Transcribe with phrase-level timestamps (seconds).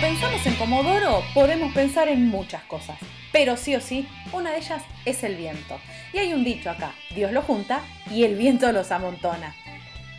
[0.00, 2.98] pensamos en Comodoro, podemos pensar en muchas cosas.
[3.32, 5.78] Pero sí o sí, una de ellas es el viento.
[6.14, 9.54] Y hay un dicho acá, Dios lo junta y el viento los amontona.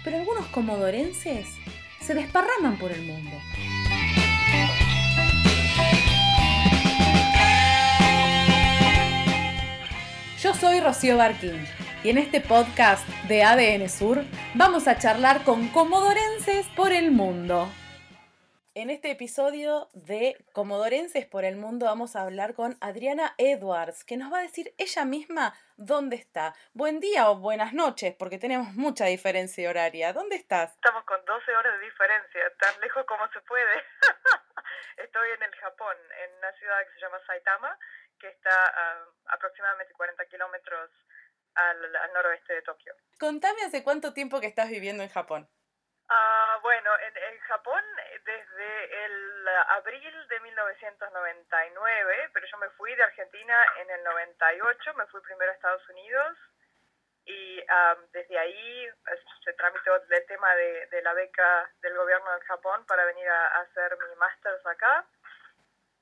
[0.03, 1.47] Pero algunos comodorenses
[1.99, 3.31] se desparraman por el mundo.
[10.41, 11.65] Yo soy Rocío Barquín
[12.03, 17.67] y en este podcast de ADN Sur vamos a charlar con comodorenses por el mundo.
[18.73, 24.15] En este episodio de Comodorenses por el Mundo vamos a hablar con Adriana Edwards, que
[24.15, 26.55] nos va a decir ella misma dónde está.
[26.71, 30.13] Buen día o buenas noches, porque tenemos mucha diferencia horaria.
[30.13, 30.71] ¿Dónde estás?
[30.75, 33.83] Estamos con 12 horas de diferencia, tan lejos como se puede.
[35.03, 37.77] Estoy en el Japón, en una ciudad que se llama Saitama,
[38.21, 40.91] que está a aproximadamente 40 kilómetros
[41.55, 42.95] al, al noroeste de Tokio.
[43.19, 45.49] Contame hace cuánto tiempo que estás viviendo en Japón.
[46.13, 53.03] Ah, bueno, en, Japón eh, desde el abril de 1999, pero yo me fui de
[53.03, 56.37] Argentina en el 98, me fui primero a Estados Unidos
[57.23, 58.89] y ah, desde ahí
[59.41, 63.61] se tramitó el tema de, la beca del gobierno del Japón para venir a, a
[63.61, 65.05] hacer mi máster acá.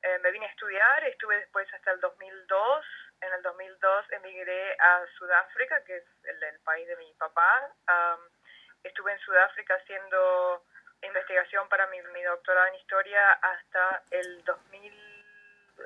[0.02, 2.86] Eh, me vine a estudiar, estuve después hasta el 2002.
[3.22, 7.70] En el 2002 emigré a Sudáfrica, que es el, el país de mi papá.
[7.88, 8.39] Um,
[8.84, 10.64] estuve en Sudáfrica haciendo
[11.02, 14.94] investigación para mi, mi, doctorado en historia hasta el 2000,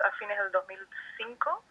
[0.03, 1.65] a fines del 2005.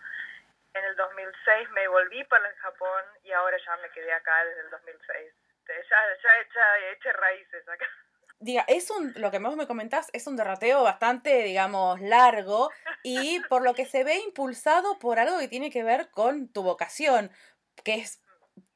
[0.75, 4.61] En el 2006 me volví para el Japón y ahora ya me quedé acá desde
[4.63, 5.35] el 2006.
[5.69, 5.75] Ya,
[6.23, 7.87] ya, he hecho raíces acá.
[8.41, 12.71] Diga, es un, lo que vos me comentás, es un derrateo bastante, digamos, largo
[13.05, 16.65] y por lo que se ve impulsado por algo que tiene que ver con tu
[16.65, 17.31] vocación,
[17.85, 18.21] que es,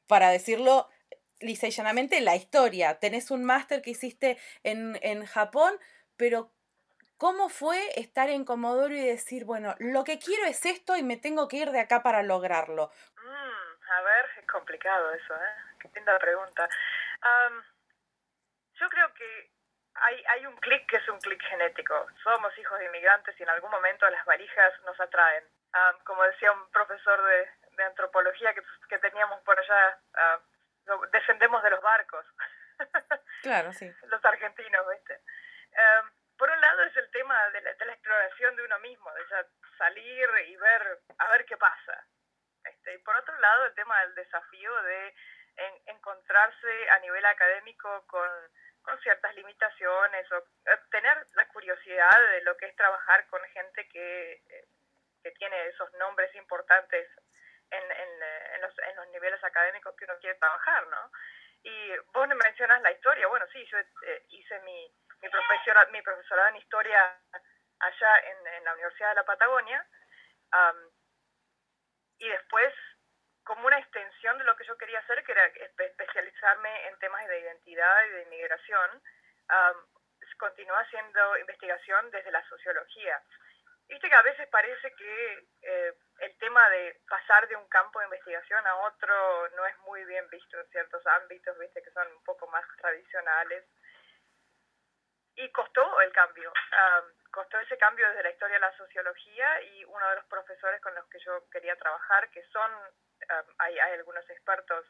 [0.07, 0.89] para decirlo,
[1.39, 2.99] lisa y llanamente la historia.
[2.99, 5.79] Tenés un máster que hiciste en, en Japón,
[6.17, 6.51] pero
[7.17, 11.17] ¿cómo fue estar en Comodoro y decir, bueno, lo que quiero es esto y me
[11.17, 12.91] tengo que ir de acá para lograrlo?
[13.15, 15.55] Mm, a ver, es complicado eso, ¿eh?
[15.79, 16.67] Qué linda pregunta.
[18.79, 19.51] Yo creo que
[19.95, 22.05] hay, hay un clic que es un clic genético.
[22.23, 25.43] Somos hijos de inmigrantes y en algún momento las valijas nos atraen.
[26.03, 29.99] Como decía un profesor de, de antropología que, que teníamos por allá,
[31.11, 32.25] descendemos de los barcos.
[33.43, 33.89] Claro, sí.
[34.07, 35.21] los argentinos, ¿viste?
[35.71, 39.13] Um, por un lado es el tema de la, de la, exploración de uno mismo,
[39.13, 39.45] de ya
[39.77, 42.05] salir y ver, a ver qué pasa.
[42.63, 45.15] Este, y por otro lado el tema del desafío de
[45.57, 48.29] en, encontrarse a nivel académico con,
[48.81, 50.43] con ciertas limitaciones o
[50.91, 54.41] tener la curiosidad de lo que es trabajar con gente que,
[55.23, 57.07] que tiene esos nombres importantes
[57.71, 58.23] en, en,
[58.53, 61.11] en, los, en los niveles académicos que uno quiere trabajar, ¿no?
[61.63, 64.91] Y vos me mencionas la historia, bueno, sí, yo eh, hice mi,
[65.21, 67.19] mi, profesora, mi profesorado en historia
[67.79, 69.85] allá en, en la Universidad de la Patagonia
[70.53, 70.91] um,
[72.19, 72.73] y después
[73.43, 77.39] como una extensión de lo que yo quería hacer, que era especializarme en temas de
[77.39, 79.01] identidad y de inmigración,
[79.49, 79.85] um,
[80.37, 83.21] continué haciendo investigación desde la sociología.
[83.87, 88.05] Viste que a veces parece que eh, el tema de pasar de un campo de
[88.05, 92.23] investigación a otro no es muy bien visto en ciertos ámbitos, viste que son un
[92.23, 93.65] poco más tradicionales.
[95.35, 99.85] Y costó el cambio, um, costó ese cambio desde la historia a la sociología y
[99.85, 103.93] uno de los profesores con los que yo quería trabajar, que son, um, hay, hay
[103.93, 104.85] algunos expertos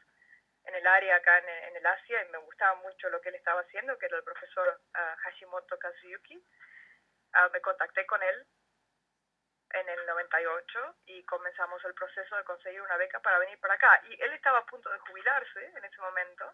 [0.64, 3.34] en el área acá en, en, el Asia y me gustaba mucho lo que él
[3.34, 6.36] estaba haciendo, que era el profesor uh, Hashimoto Kazuyuki.
[6.36, 8.46] Uh, me contacté con él
[9.74, 14.00] en el 98 y comenzamos el proceso de conseguir una beca para venir para acá.
[14.08, 16.52] Y él estaba a punto de jubilarse en ese momento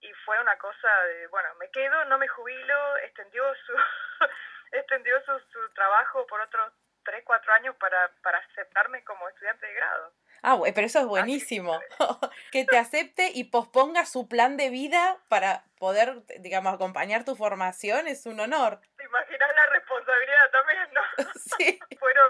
[0.00, 3.72] y fue una cosa de, bueno, me quedo, no me jubilo, extendió su,
[4.72, 6.72] extendió su, su trabajo por otros
[7.04, 10.12] 3, 4 años para, para aceptarme como estudiante de grado.
[10.42, 11.78] Ah, pero eso es buenísimo.
[12.52, 18.08] que te acepte y posponga su plan de vida para poder, digamos, acompañar tu formación
[18.08, 18.80] es un honor.
[19.10, 21.02] ¿Te imaginas la responsabilidad también, no?
[21.58, 21.80] Sí.
[22.00, 22.20] bueno,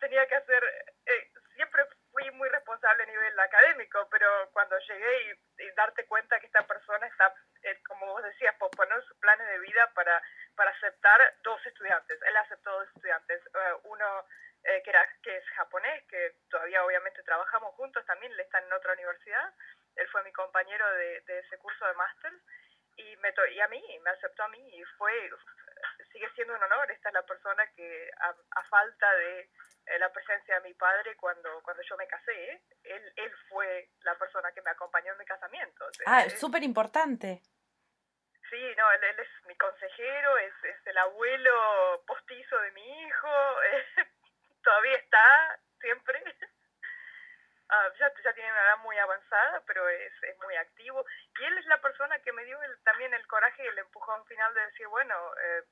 [0.00, 0.64] tenía que hacer,
[1.06, 6.40] eh, siempre fui muy responsable a nivel académico, pero cuando llegué y, y darte cuenta
[6.40, 10.20] que esta persona está, eh, como vos decías, posponer sus planes de vida para,
[10.56, 12.20] para aceptar dos estudiantes.
[12.22, 13.40] Él aceptó dos estudiantes.
[13.54, 14.26] Uh, uno
[14.64, 18.72] eh, que, era, que es japonés, que todavía obviamente trabajamos juntos también, él está en
[18.72, 19.54] otra universidad.
[19.94, 22.32] Él fue mi compañero de, de ese curso de máster
[22.96, 25.30] y, me to y a mí, me aceptó a mí y fue
[26.12, 26.90] sigue siendo un honor.
[26.90, 29.50] Esta es la persona que, a, a falta de
[29.86, 34.16] eh, la presencia de mi padre cuando, cuando yo me casé, él, él fue la
[34.16, 35.84] persona que me acompañó en mi casamiento.
[35.84, 37.42] O sea, ah, es súper importante.
[38.48, 43.86] Sí, no, él, es mi consejero, es, es, el abuelo postizo de mi hijo, eh,
[44.64, 46.22] todavía está, siempre.
[47.72, 51.06] Ah, ya, ya, tiene una edad muy avanzada, pero es, es, muy activo.
[51.38, 54.26] Y él es la persona que me dio el, también el coraje y el empujón
[54.26, 55.62] final de decir, bueno, eh,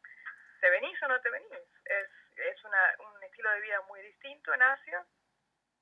[0.60, 1.50] ¿te venís o no te venís?
[1.84, 2.08] Es,
[2.38, 5.04] es una, un estilo de vida muy distinto en Asia.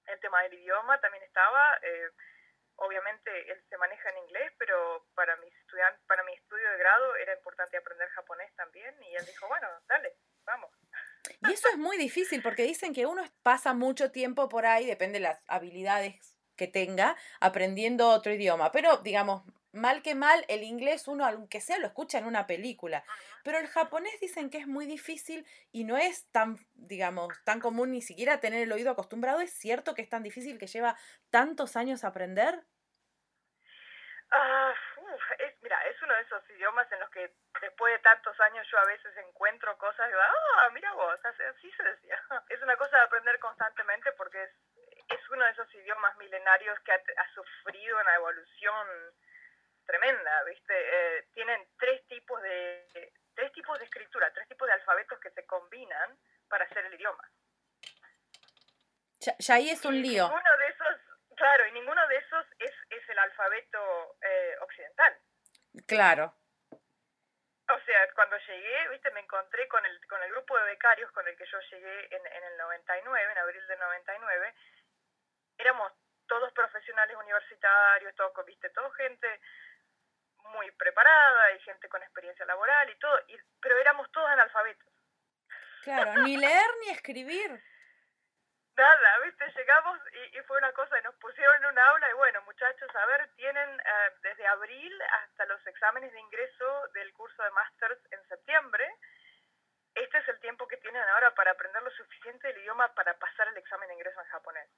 [0.07, 1.79] El tema del idioma también estaba.
[1.83, 2.11] Eh,
[2.77, 7.17] obviamente él se maneja en inglés, pero para mi, estudiante, para mi estudio de grado
[7.17, 8.95] era importante aprender japonés también.
[9.03, 10.71] Y él dijo, bueno, dale, vamos.
[11.41, 15.19] Y eso es muy difícil porque dicen que uno pasa mucho tiempo por ahí, depende
[15.19, 18.71] de las habilidades que tenga, aprendiendo otro idioma.
[18.71, 23.05] Pero, digamos, mal que mal, el inglés uno, aunque sea, lo escucha en una película.
[23.45, 27.93] Pero el japonés dicen que es muy difícil y no es tan, digamos, tan común
[27.93, 29.41] ni siquiera tener el oído acostumbrado.
[29.41, 30.97] ¿Es cierto que es tan difícil que lleva
[31.31, 32.63] tantos años aprender?
[34.31, 34.75] Ah,
[35.39, 38.79] es, mira, es uno de esos idiomas en los que después de tantos años yo
[38.79, 42.21] a veces encuentro cosas y digo, ah, mira vos, así se decía.
[42.49, 44.51] Es una cosa de aprender constantemente porque es,
[45.09, 48.87] es uno de esos idiomas milenarios que ha, ha sufrido una evolución
[49.87, 50.75] tremenda, ¿viste?
[50.75, 55.47] Eh, tienen tres tipos de tres tipos de escritura, tres tipos de alfabetos que se
[55.47, 56.19] combinan
[56.49, 57.23] para hacer el idioma.
[59.21, 60.25] Ya, ahí es un lío.
[60.25, 65.19] Ninguno de esos, claro, y ninguno de esos es, es el alfabeto eh, occidental.
[65.87, 66.35] Claro.
[67.69, 71.27] O sea, cuando llegué, viste, me encontré con el, con el grupo de becarios con
[71.27, 74.55] el que yo llegué en, en el 99, en abril del 99.
[75.59, 75.93] Éramos
[76.29, 79.41] todos profesionales universitarios, todo, viste, todo gente
[80.53, 84.93] muy preparada y gente con experiencia laboral y todo, y, pero éramos todos analfabetos.
[85.83, 87.63] Claro, ni leer ni escribir.
[88.77, 89.99] Nada, viste, llegamos
[90.35, 93.81] y, fue una cosa, nos pusieron en un aula y bueno, muchachos, a ver, tienen
[93.81, 94.93] eh, desde abril
[95.23, 98.87] hasta los exámenes de ingreso del curso de Masters en septiembre.
[99.95, 103.49] Este es el tiempo que tienen ahora para aprender lo suficiente del idioma para pasar
[103.49, 104.69] el examen de ingreso en japonés.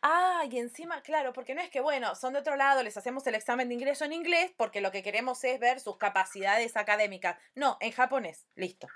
[0.00, 3.26] Ah, y encima, claro, porque no es que, bueno, son de otro lado, les hacemos
[3.26, 7.38] el examen de ingreso en inglés porque lo que queremos es ver sus capacidades académicas.
[7.54, 8.88] No, en japonés, listo.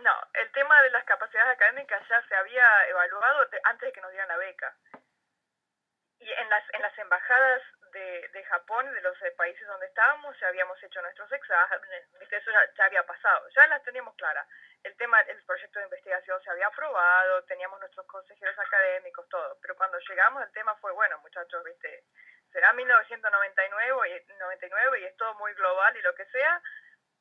[0.00, 4.10] No, el tema de las capacidades académicas ya se había evaluado antes de que nos
[4.10, 4.74] dieran la beca.
[6.18, 7.62] Y en las, en las embajadas
[7.92, 12.50] de, de Japón, de los eh, países donde estábamos, ya habíamos hecho nuestros exámenes, eso
[12.76, 14.46] ya, había pasado, ya las teníamos claras.
[14.82, 19.56] El tema, el proyecto de investigación se había aprobado, teníamos nuestros consejeros académicos, todo.
[19.62, 22.04] Pero cuando llegamos el tema fue, bueno, muchachos, viste,
[22.52, 26.60] será 1999 y, 99 y es todo muy global y lo que sea,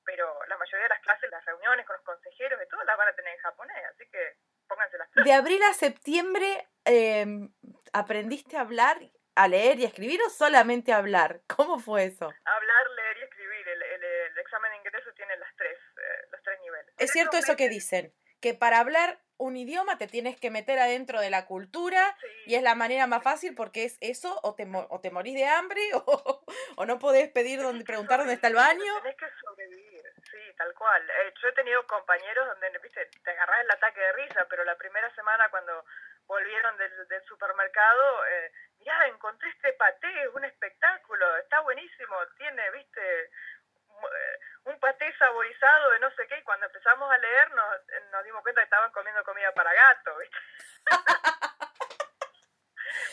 [0.05, 3.09] pero la mayoría de las clases, las reuniones con los consejeros y todo las van
[3.09, 7.53] a tener en japonés, así que pónganse las De abril a septiembre em,
[7.93, 8.97] aprendiste a hablar
[9.35, 11.41] a leer y escribir o solamente hablar?
[11.47, 12.25] ¿Cómo fue eso?
[12.25, 13.67] Hablar, leer y escribir.
[13.67, 16.93] El, el, examen de ingreso tiene las tres, eh, los tres niveles.
[16.97, 21.19] Es cierto eso que dicen, que para hablar un idioma te tienes que meter adentro
[21.19, 22.15] de la cultura
[22.45, 25.45] y es la manera más fácil porque es eso o te, o te morís de
[25.45, 26.45] hambre o,
[26.75, 28.93] o no podés pedir donde, preguntar dónde está el baño.
[29.01, 29.92] Tienes que sobrevivir,
[30.29, 31.09] sí, tal cual.
[31.09, 34.75] Eh, yo he tenido compañeros donde, viste, te agarras el ataque de risa, pero la
[34.75, 35.85] primera semana cuando
[36.25, 42.71] volvieron del, del supermercado, eh, ya encontré este paté, es un espectáculo, está buenísimo, tiene,
[42.71, 47.81] viste, eh, un paté saborizado de no sé qué, y cuando empezamos a leer nos,
[48.11, 50.37] nos dimos cuenta que estaban comiendo comida para gato, ¿viste?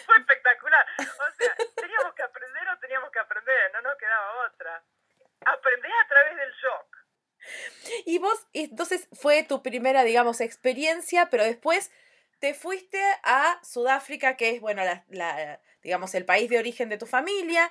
[0.07, 0.87] Fue espectacular.
[0.99, 4.83] O sea, teníamos que aprender o teníamos que aprender, no nos quedaba otra.
[5.47, 7.00] Aprendés a través del shock.
[8.07, 11.91] Y vos, entonces fue tu primera, digamos, experiencia, pero después
[12.41, 17.07] te fuiste a Sudáfrica, que es, bueno, la, digamos, el país de origen de tu
[17.07, 17.71] familia,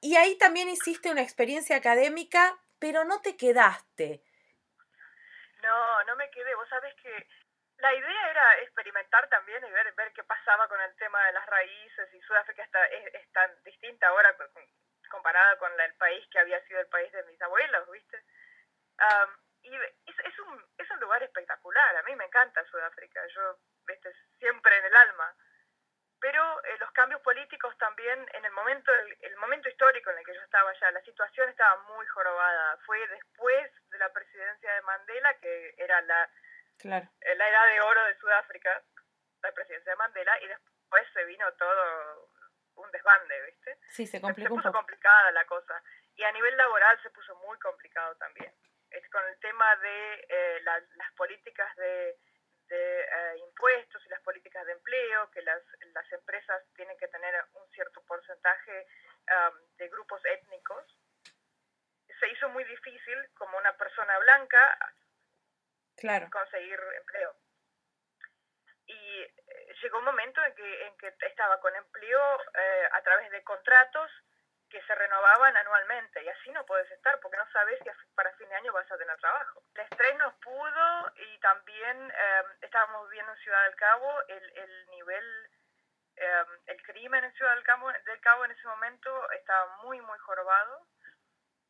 [0.00, 4.20] y ahí también hiciste una experiencia académica, pero no te quedaste.
[5.62, 6.54] No, no me quedé.
[6.56, 7.26] Vos sabés que
[7.78, 11.46] la idea era experimentar también y ver, ver qué pasaba con el tema de las
[11.46, 14.36] raíces, y Sudáfrica está, es, tan distinta ahora
[15.10, 18.22] comparada con el país que había sido el país de mis abuelos, ¿viste?
[19.62, 24.12] Y es, es, un, es un lugar espectacular, a mí me encanta Sudáfrica, yo ¿viste?
[24.38, 25.34] siempre en el alma,
[26.20, 30.34] pero eh, los cambios políticos también, en el momento, el, momento histórico en el que
[30.34, 35.34] yo estaba allá, la situación estaba muy jorobada, fue después de la presidencia de Mandela,
[35.38, 36.30] que era la,
[36.78, 37.08] claro.
[37.20, 38.82] Eh, la edad de oro de Sudáfrica,
[39.42, 42.30] la presidencia de Mandela, y después se vino todo
[42.76, 43.78] un desbande, ¿viste?
[43.90, 44.54] Sí, se complicó.
[44.54, 45.82] Se puso complicada la cosa.
[46.14, 48.52] Y a nivel laboral se puso muy complicado también
[48.94, 52.16] es con el tema de eh, las políticas de,
[52.70, 57.68] eh, impuestos y las políticas de empleo, que las, las empresas tienen que tener un
[57.70, 58.86] cierto porcentaje
[59.78, 60.84] de grupos étnicos.
[62.18, 64.78] se hizo muy difícil como una persona blanca
[65.96, 66.28] claro.
[66.30, 67.34] conseguir empleo.
[68.86, 73.30] Y eh, llegó un momento en que, en que estaba con empleo eh, a través
[73.30, 74.10] de contratos
[74.72, 78.48] que se renovaban anualmente y así no puedes estar porque no sabes si para fin
[78.48, 79.62] de año vas a tener trabajo.
[79.74, 84.86] El estrés nos pudo y también eh, estábamos viviendo en Ciudad del Cabo, el, el
[84.90, 85.50] nivel,
[86.16, 90.18] eh, el crimen en Ciudad del Cabo, del Cabo en ese momento estaba muy, muy
[90.20, 90.86] jorobado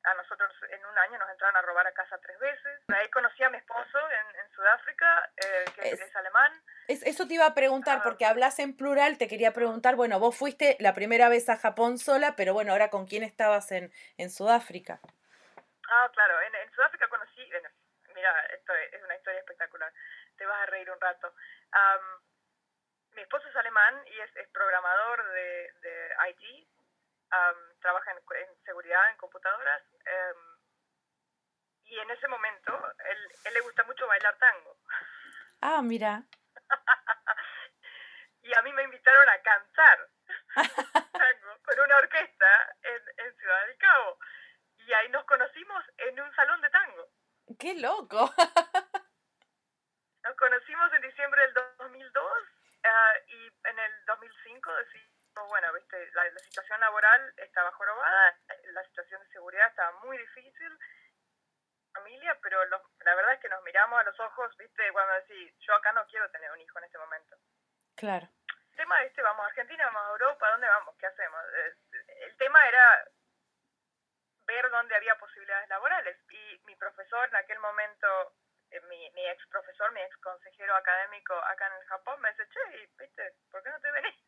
[0.05, 2.81] a nosotros en un año nos entraron a robar a casa tres veces.
[2.89, 6.53] Ahí conocí a mi esposo en, en Sudáfrica, eh, que es, alemán.
[6.89, 8.03] eso te iba a preguntar, ah.
[8.03, 11.99] porque hablas en plural, te quería preguntar, bueno, vos fuiste la primera vez a Japón
[11.99, 15.01] sola, pero bueno, ahora con quién estabas en, en Sudáfrica.
[15.89, 17.49] Ah, claro, en, en Sudáfrica conocí,
[18.15, 19.93] mira, esto es una historia espectacular,
[20.37, 21.33] te vas a reír un rato.
[23.15, 26.69] mi esposo es alemán y es, es programador de, de IT,
[27.81, 30.37] trabaja en, seguridad en computadoras em,
[31.85, 32.73] y en ese momento
[33.11, 34.77] él, él le gusta mucho bailar tango.
[35.61, 36.23] Ah, mira.
[38.43, 40.09] y a mí me invitaron a cantar
[41.12, 44.19] tango con una orquesta en, en Ciudad del Cabo.
[44.77, 47.09] Y ahí nos conocimos en un salón de tango.
[47.59, 48.33] ¡Qué loco!
[50.25, 52.25] nos conocimos en diciembre del 2002
[52.85, 58.37] ah, y en el 2005 decidimos bueno, viste, la, situación laboral estaba jorobada,
[58.73, 60.79] la situación de seguridad estaba muy difícil,
[61.93, 65.75] familia, pero la verdad es que nos miramos a los ojos, viste, cuando decís, yo
[65.75, 67.37] acá no quiero tener un hijo en este momento.
[67.97, 68.29] Claro.
[68.71, 70.97] El tema este, vamos a Argentina, vamos a Europa, ¿dónde vamos?
[70.99, 71.41] ¿Qué hacemos?
[71.93, 73.05] El tema era
[74.47, 76.17] ver dónde había posibilidades laborales.
[76.31, 78.35] Y mi profesor en aquel momento,
[78.71, 82.49] eh, mi, mi ex profesor, mi ex consejero académico acá en el Japón, me dice,
[82.49, 83.35] che, ¿viste?
[83.51, 84.22] ¿por qué no te venís?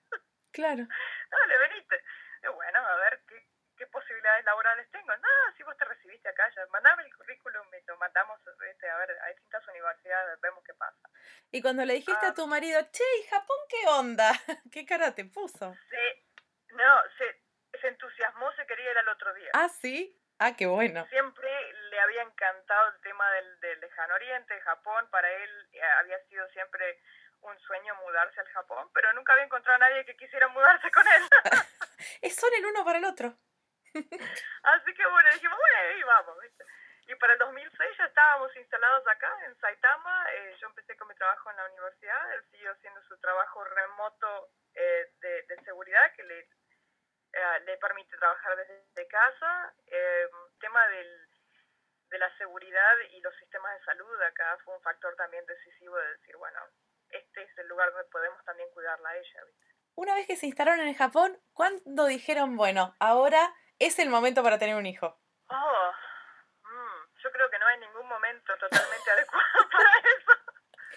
[0.54, 0.87] Claro.
[0.87, 2.00] Dale, veniste.
[2.42, 3.44] Y bueno, a ver qué,
[3.76, 5.14] qué posibilidades laborales tengo.
[5.16, 8.96] No, si vos te recibiste acá, ya mandame el currículum y lo mandamos este, a
[8.99, 11.11] ver a distintas universidades, vemos qué pasa.
[11.50, 12.34] Y cuando le dijiste a ah.
[12.34, 14.30] tu marido, che, ¿y Japón qué onda?
[14.73, 15.75] ¿Qué cara te puso?
[15.90, 16.26] Sí,
[16.70, 19.50] no, se, se entusiasmó, se quería ir al otro día.
[19.54, 20.20] Ah, sí.
[20.38, 21.06] Ah, qué bueno.
[21.11, 21.49] Siempre
[21.90, 26.49] le había encantado el tema del, del lejano oriente, Japón, para él eh, había sido
[26.50, 27.00] siempre
[27.48, 31.06] un sueño mudarse al Japón, pero nunca había encontrado a nadie que quisiera mudarse con
[31.06, 31.22] él.
[32.30, 33.36] Son el uno para el otro.
[33.94, 36.38] Así que bueno, dijimos, bueno, ahí vamos.
[37.06, 40.26] Y para el 2006 ya estábamos instalados acá en Saitama.
[40.32, 44.48] Eh, yo empecé con mi trabajo en la universidad, él siguió haciendo su trabajo remoto
[44.74, 49.74] eh, de, de, seguridad que le, eh, le permite trabajar desde casa.
[49.86, 51.28] El tema del,
[52.08, 56.08] de la seguridad y los sistemas de salud acá fue un factor también decisivo de
[56.12, 56.60] decir, bueno,
[57.14, 59.40] este es el lugar donde podemos también cuidarla a ella.
[59.94, 64.59] Una vez que se instalaron en Japón, ¿cuándo dijeron, bueno, ahora es el momento para
[64.59, 65.21] tener un hijo?
[65.49, 65.92] Oh,
[66.62, 70.33] mm, yo creo que no hay ningún momento totalmente adecuado para eso.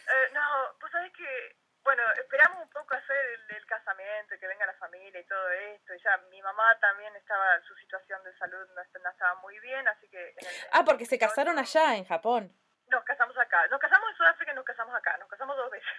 [0.07, 0.41] Eh, no,
[0.79, 5.27] pues sabes que, bueno, esperamos un poco hacer el, casamiento, que venga la familia y
[5.27, 5.93] todo esto.
[5.93, 10.09] Y ya mi mamá también estaba, su situación de salud no, estaba muy bien, así
[10.09, 10.33] que...
[10.71, 12.55] ah, porque se casaron allá en Japón.
[12.89, 13.67] Nos casamos acá.
[13.67, 15.17] Nos casamos en Sudáfrica y nos casamos acá.
[15.17, 15.89] Nos casamos dos veces.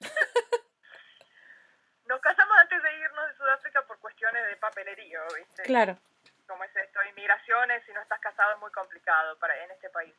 [2.06, 5.62] nos casamos antes de irnos de Sudáfrica por cuestiones de papelería, ¿viste?
[5.64, 5.98] Claro.
[6.46, 10.14] Como es esto, inmigraciones, si no estás casado es muy complicado para en este país.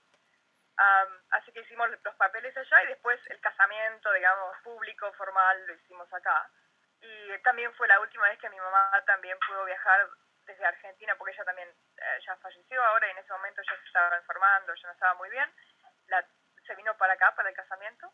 [1.32, 6.12] así que hicimos los papeles allá y después el casamiento, digamos, público, formal, lo hicimos
[6.14, 6.50] acá.
[7.02, 10.08] Y también fue la última vez que mi mamá también pudo viajar
[10.46, 13.86] desde Argentina, porque ella también eh, ya falleció ahora y en ese momento ya se
[13.86, 15.50] estaba enfermando, ya no estaba muy bien
[16.66, 18.12] se vino para acá, para el casamiento,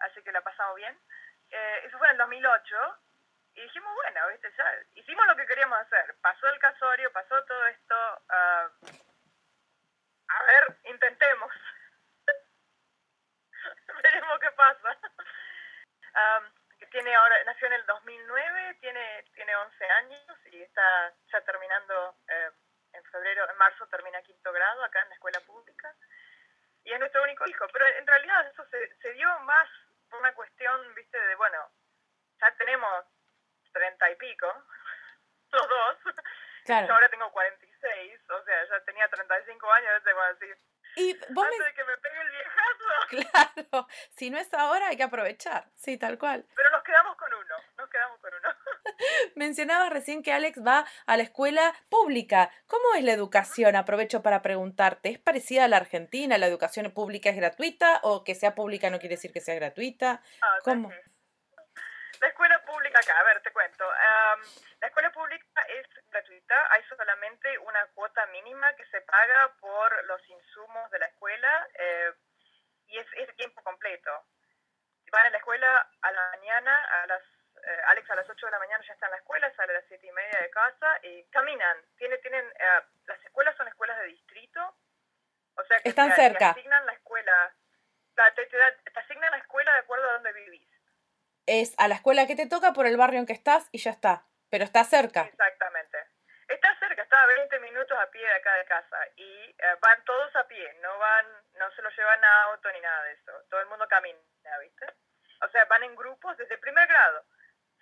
[0.00, 0.98] así que la pasamos bien.
[1.50, 2.76] Eh, eso fue en el 2008
[3.54, 4.52] y dijimos, bueno, ¿viste?
[4.56, 6.16] Ya hicimos lo que queríamos hacer.
[6.20, 7.94] Pasó el casorio, pasó todo esto.
[8.28, 8.70] Ah,
[10.28, 11.52] a ver, intentemos.
[14.02, 14.98] Veremos qué pasa.
[16.90, 22.50] tiene ahora, nació en el 2009, tiene, tiene 11 años y está ya terminando eh,
[22.92, 25.96] en febrero, en marzo termina quinto grado acá en la escuela pública
[26.84, 27.66] y es nuestro único hijo.
[27.72, 29.68] Pero en realidad eso se, se dio más
[30.10, 31.58] por una cuestión, viste, de, bueno,
[32.40, 33.04] ya tenemos
[33.72, 34.46] treinta y pico,
[35.52, 35.96] los dos.
[36.64, 36.86] Claro.
[36.86, 40.58] Yo ahora tengo 46, o sea, ya tenía 35 años, te voy a decir.
[40.94, 42.62] Y vos Antes de que me pegue el viejazo.
[43.72, 46.46] Claro, si no es ahora hay que aprovechar, sí, tal cual.
[46.54, 48.48] Pero nos quedamos con uno, nos quedamos con uno.
[49.36, 52.50] Mencionabas recién que Alex va a la escuela pública.
[52.66, 53.76] ¿Cómo es la educación?
[53.76, 55.10] Aprovecho para preguntarte.
[55.10, 56.38] ¿Es parecida a la Argentina?
[56.38, 60.22] ¿La educación pública es gratuita o que sea pública no quiere decir que sea gratuita?
[60.42, 60.90] Ah, ¿Cómo?
[62.22, 63.84] La escuela pública acá, a ver, te cuento.
[64.80, 70.20] la escuela pública es gratuita, hay solamente una cuota mínima que se paga por los
[70.28, 72.12] insumos de la escuela eh,
[72.86, 74.10] y es, es tiempo completo.
[75.10, 77.22] Van a la escuela a la mañana, a las
[77.64, 79.76] eh, Alex a las 8 de la mañana ya está en la escuela, sale a
[79.76, 81.76] las 7 y media de casa y caminan.
[81.96, 84.76] Tiene, tienen, eh, las escuelas son escuelas de distrito,
[85.56, 86.50] o sea que Están te, cerca.
[86.50, 87.54] asignan la escuela,
[88.34, 90.68] te, te, asignan la escuela de acuerdo a donde vivís.
[91.46, 93.90] Es a la escuela que te toca por el barrio en que estás y ya
[93.90, 95.22] está, pero está cerca.
[95.22, 95.98] Exactamente.
[96.48, 100.04] Está cerca, está a 20 minutos a pie de acá de casa y eh, van
[100.04, 103.32] todos a pie, no van, no se lo llevan a auto ni nada de eso,
[103.48, 104.18] todo el mundo camina,
[104.60, 104.86] ¿viste?
[105.40, 107.24] O sea, van en grupos desde primer grado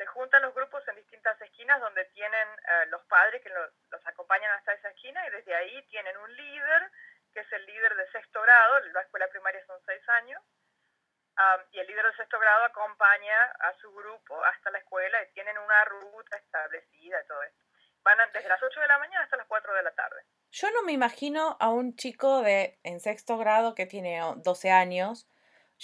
[0.01, 3.71] se juntan los grupos en distintas esquinas donde tienen eh, los padres que los,
[4.07, 6.91] acompañan hasta esa esquina y desde ahí tienen un líder,
[7.35, 10.43] que es el líder de sexto grado, la escuela primaria son seis años,
[11.73, 15.59] y el líder de sexto grado acompaña a su grupo hasta la escuela y tienen
[15.59, 17.65] una ruta establecida y todo esto.
[18.03, 20.25] Van desde las 8 de la mañana hasta las 4 de la tarde.
[20.51, 25.27] Yo no me imagino a un chico de en sexto grado que tiene 12 años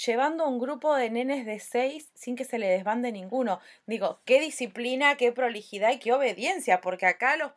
[0.05, 3.61] llevando un grupo de nenes de seis sin que se le desbande ninguno.
[3.87, 7.53] Digo, qué disciplina, qué prolijidad y qué obediencia, porque acá los,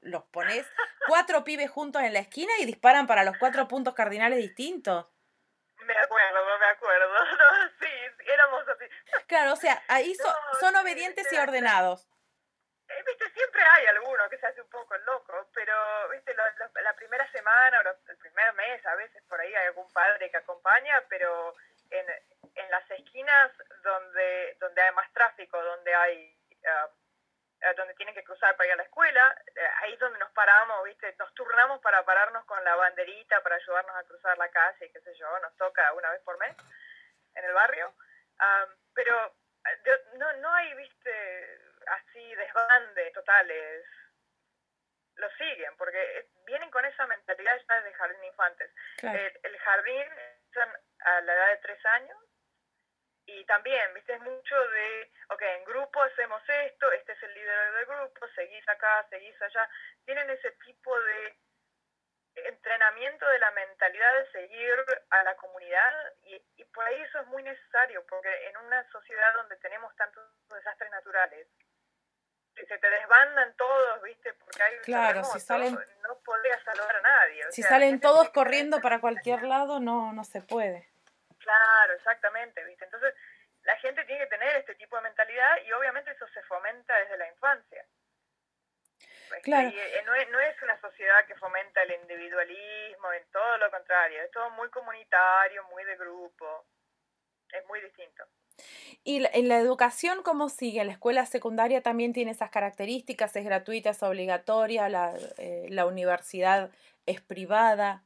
[0.00, 0.66] los pones
[1.06, 5.06] cuatro pibes juntos en la esquina y disparan para los cuatro puntos cardinales distintos.
[5.76, 7.12] Me acuerdo, me acuerdo.
[7.80, 8.84] sí, éramos así.
[9.26, 10.14] Claro, o sea, ahí
[10.60, 12.08] son obedientes y ordenados.
[12.88, 15.72] Eh, viste, siempre hay alguno que se hace un poco loco, pero
[16.10, 20.30] viste, la primera semana o el primer mes a veces por ahí hay algún padre
[20.30, 21.54] que acompaña, pero
[21.98, 22.06] en,
[22.54, 23.50] en las esquinas
[23.82, 26.38] donde, donde hay más tráfico, donde hay...
[26.66, 26.90] Ah,
[27.78, 30.84] donde tienen que cruzar para ir a la escuela, eh, ahí es donde nos paramos,
[30.84, 31.14] ¿viste?
[31.18, 35.14] Nos turnamos para pararnos con la banderita para ayudarnos a cruzar la calle, qué sé
[35.14, 36.54] yo, nos toca una vez por mes
[37.34, 37.94] en el barrio.
[38.38, 39.34] Ah, pero
[40.14, 41.58] no, no hay, ¿viste?
[41.86, 43.86] Así desbandes totales.
[45.16, 48.70] Lo siguen, porque vienen con esa mentalidad ya desde jardín de infantes.
[49.02, 50.08] El, el, jardín
[50.56, 52.18] a la edad de tres años.
[53.26, 57.72] Y también, viste, es mucho de, ok, en grupo hacemos esto, este es el líder
[57.72, 59.68] del grupo, seguís acá, seguís allá.
[60.04, 61.38] Tienen ese tipo de
[62.34, 67.26] entrenamiento de la mentalidad de seguir a la comunidad y, y por ahí eso es
[67.28, 71.46] muy necesario, porque en una sociedad donde tenemos tantos desastres naturales,
[72.54, 74.32] se te desbandan todos, ¿viste?
[74.34, 77.44] Porque hay claro, si salen, no podrías salvar a nadie.
[77.50, 80.88] si salen todos corriendo para cualquier lado, no, no se puede.
[81.38, 82.84] Claro, exactamente, ¿viste?
[82.84, 83.14] Entonces,
[83.62, 87.16] la gente tiene que tener este tipo de mentalidad y obviamente eso se fomenta desde
[87.16, 87.84] la infancia.
[89.42, 89.68] Claro.
[89.68, 93.70] Y, eh, no, es, no es una sociedad que fomenta el individualismo, en todo lo
[93.70, 96.66] contrario, es todo muy comunitario, muy de grupo,
[97.50, 98.24] es muy distinto.
[99.04, 100.84] ¿Y en la educación cómo sigue?
[100.84, 103.36] ¿La escuela secundaria también tiene esas características?
[103.36, 104.88] ¿Es gratuita, es obligatoria?
[104.88, 106.70] ¿La, eh, la universidad
[107.04, 108.02] es privada?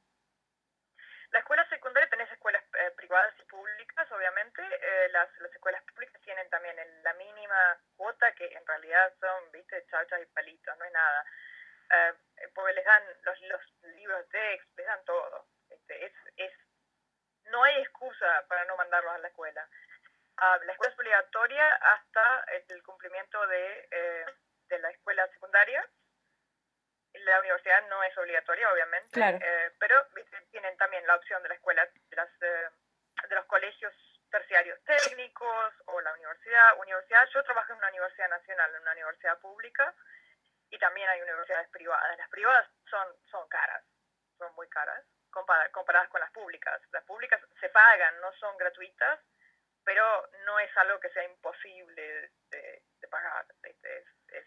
[1.30, 4.62] La escuela secundaria tenés escuelas eh, privadas y públicas, obviamente.
[4.62, 9.86] Eh, las, las, escuelas públicas tienen también la mínima cuota, que en realidad son, viste,
[9.90, 11.24] chachas y palitos, no hay nada.
[12.54, 15.46] Porque les dan los, los libros de texto, les dan todo.
[15.70, 16.52] Este, es, es,
[17.44, 19.68] no hay excusa para no mandarlos a la escuela.
[20.40, 23.88] Uh, la escuela es obligatoria hasta el cumplimiento de,
[24.68, 25.84] de la escuela secundaria
[27.24, 30.06] la universidad no es obligatoria, obviamente, eh, pero
[30.50, 32.68] tienen también la opción de la escuela, de, las, eh,
[33.28, 33.92] de los colegios
[34.30, 36.78] terciarios técnicos o la universidad.
[36.78, 37.28] universidad.
[37.32, 39.94] Yo trabajo en una universidad nacional, en una universidad pública,
[40.70, 42.16] y también hay universidades privadas.
[42.18, 43.82] Las privadas son, son caras,
[44.36, 46.80] son muy caras, comparadas con las públicas.
[46.92, 49.18] Las públicas se pagan, no son gratuitas,
[49.88, 53.46] pero no es algo que sea imposible de, pagar.
[53.62, 54.44] Es, es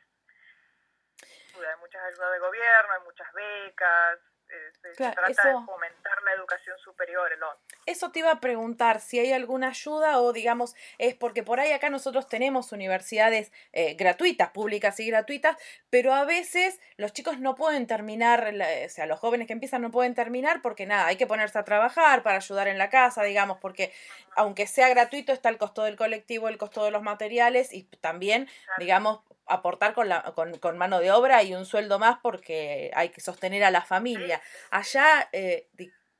[1.55, 4.19] hay muchas ayudas de gobierno, hay muchas becas,
[4.51, 7.31] eh, se, trata de fomentar la educación superior.
[7.31, 7.39] El
[7.85, 11.71] eso te iba a preguntar si hay alguna ayuda o digamos, es porque por ahí
[11.71, 15.57] acá nosotros tenemos universidades eh, gratuitas, públicas y gratuitas,
[15.89, 18.53] pero a veces los chicos no pueden terminar,
[18.85, 21.63] o sea, los jóvenes que empiezan no pueden terminar porque nada, hay que ponerse a
[21.63, 23.93] trabajar para ayudar en la casa, digamos, porque
[24.35, 28.47] aunque sea gratuito está el costo del colectivo, el costo de los materiales y también,
[28.77, 33.09] digamos, aportar con, la, con, con, mano de obra y un sueldo más porque hay
[33.09, 34.40] que sostener a la familia.
[34.69, 35.69] Allá eh,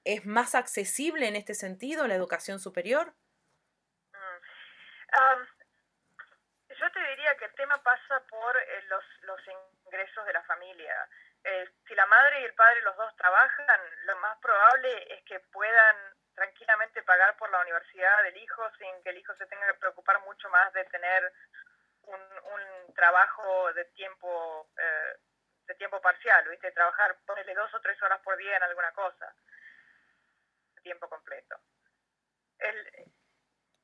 [0.03, 3.13] es más accesible en este sentido la educación superior.
[4.13, 5.43] Mm.
[6.69, 9.39] yo te diría que el tema pasa por eh, los, los
[9.85, 10.95] ingresos de la familia.
[11.43, 15.39] Eh, si la madre y el padre los dos trabajan, lo más probable es que
[15.51, 15.95] puedan
[16.35, 20.19] tranquilamente pagar por la universidad del hijo sin que el hijo se tenga que preocupar
[20.21, 21.33] mucho más de tener
[22.03, 25.15] un, un trabajo de tiempo eh,
[25.71, 26.71] de tiempo parcial, ¿viste?
[26.71, 29.33] Trabajar, ponerle dos o tres horas por día en alguna cosa,
[30.83, 31.59] tiempo completo.
[32.59, 33.11] El,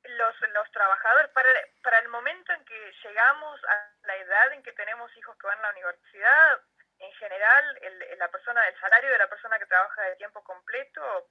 [0.03, 1.49] los, los trabajadores, para,
[1.81, 5.59] para el momento en que llegamos a la edad en que tenemos hijos que van
[5.59, 6.61] a la universidad,
[6.99, 11.29] en general, el, la persona, el salario de la persona que trabaja de tiempo completo,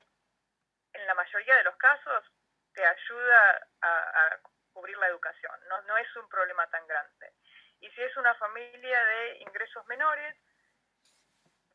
[0.92, 2.24] en la mayoría de los casos,
[2.72, 4.38] te ayuda a,
[4.72, 5.58] cubrir la educación.
[5.68, 7.32] No, no es un problema tan grande.
[7.80, 10.36] Y si es una familia de ingresos menores,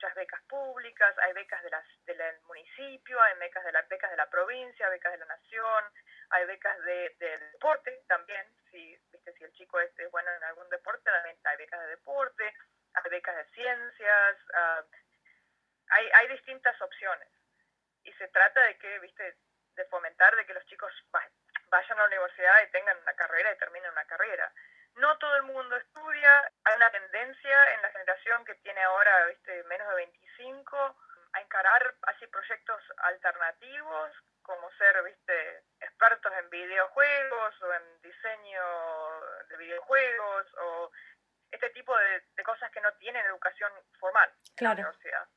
[0.02, 4.18] muchas becas públicas, hay becas de las, del municipio, hay becas de las becas de
[4.18, 5.84] la provincia, becas de la nación,
[6.32, 11.04] hay becas de, deporte también, si, viste, si el chico es bueno en algún deporte,
[11.04, 12.52] también hay becas de deporte,
[12.96, 14.84] hay becas de ciencias, uh,
[15.90, 17.30] hay, hay distintas opciones.
[18.04, 19.38] Y se trata de que, viste,
[19.76, 23.58] de fomentar de que los chicos vayan a la universidad y tengan una carrera y
[23.58, 24.52] terminen una carrera.
[25.02, 29.64] No todo el mundo estudia, hay una tendencia en la generación que tiene ahora, viste,
[29.64, 30.96] menos de 25,
[31.34, 34.12] a encarar así proyectos alternativos,
[34.44, 38.62] como ser, viste, expertos en videojuegos o en diseño
[39.50, 40.92] de videojuegos o
[41.50, 45.28] este tipo de, cosas que no tienen educación formal en la universidad,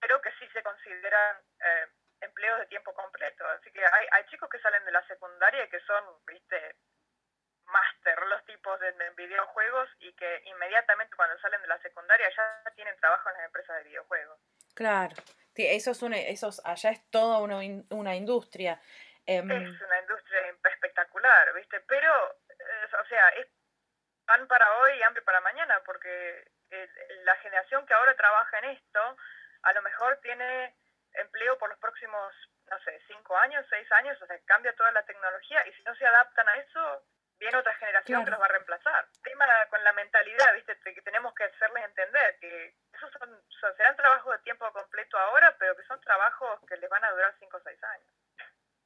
[0.00, 1.86] pero que sí se consideran eh,
[2.20, 3.44] empleos de tiempo completo.
[3.48, 6.76] Así que hay, hay chicos que salen de la secundaria y que son, viste,
[7.66, 12.96] máster los tipos de, videojuegos y que inmediatamente cuando salen de la secundaria ya tienen
[12.98, 14.38] trabajo en las empresas de videojuegos.
[14.74, 15.14] Claro,
[15.54, 18.80] eso es una, eso allá es toda una, una industria.
[19.26, 21.80] Em, es una industria espectacular, ¿viste?
[21.80, 23.46] Pero, eh, o sea, es
[24.26, 26.50] pan para hoy y hambre para mañana, porque
[27.24, 29.16] la generación que ahora trabaja en esto,
[29.62, 30.74] a lo mejor tiene
[31.14, 32.32] empleo por los próximos,
[32.70, 35.94] no sé, cinco años, seis años, o sea, cambia toda la tecnología y si no
[35.94, 37.04] se adaptan a eso,
[37.42, 39.06] viene otra generación que los va a reemplazar.
[39.22, 40.76] Tema con la mentalidad, ¿viste?
[40.94, 45.76] Que tenemos que hacerles entender que esos son, serán trabajos de tiempo completo ahora, pero
[45.76, 48.08] que son trabajos que les van a durar cinco o seis años.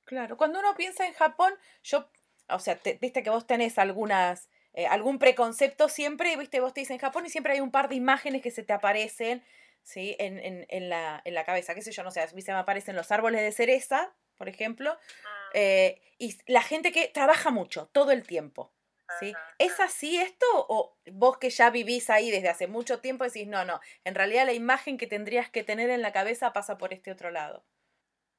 [0.04, 2.10] Claro, cuando uno piensa en Japón, yo,
[2.48, 6.98] o sea, viste que vos tenés algunas, eh, algún preconcepto siempre, viste, vos te dicen
[6.98, 9.44] Japón y siempre hay un par de imágenes que se te aparecen,
[9.82, 10.16] ¿sí?
[10.18, 12.52] En, en, en, la, en la cabeza, qué sé yo, no sé, a mí se
[12.52, 15.50] me aparecen los árboles de cereza, por ejemplo, ah.
[15.54, 18.72] eh, y la gente que trabaja mucho, todo el tiempo.
[19.20, 19.34] ¿sí?
[19.58, 23.64] ¿Es así esto o vos que ya vivís ahí desde hace mucho tiempo decís, no,
[23.64, 27.12] no, en realidad la imagen que tendrías que tener en la cabeza pasa por este
[27.12, 27.64] otro lado?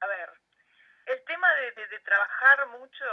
[0.01, 0.29] A ver,
[1.05, 3.05] el tema de, de, trabajar mucho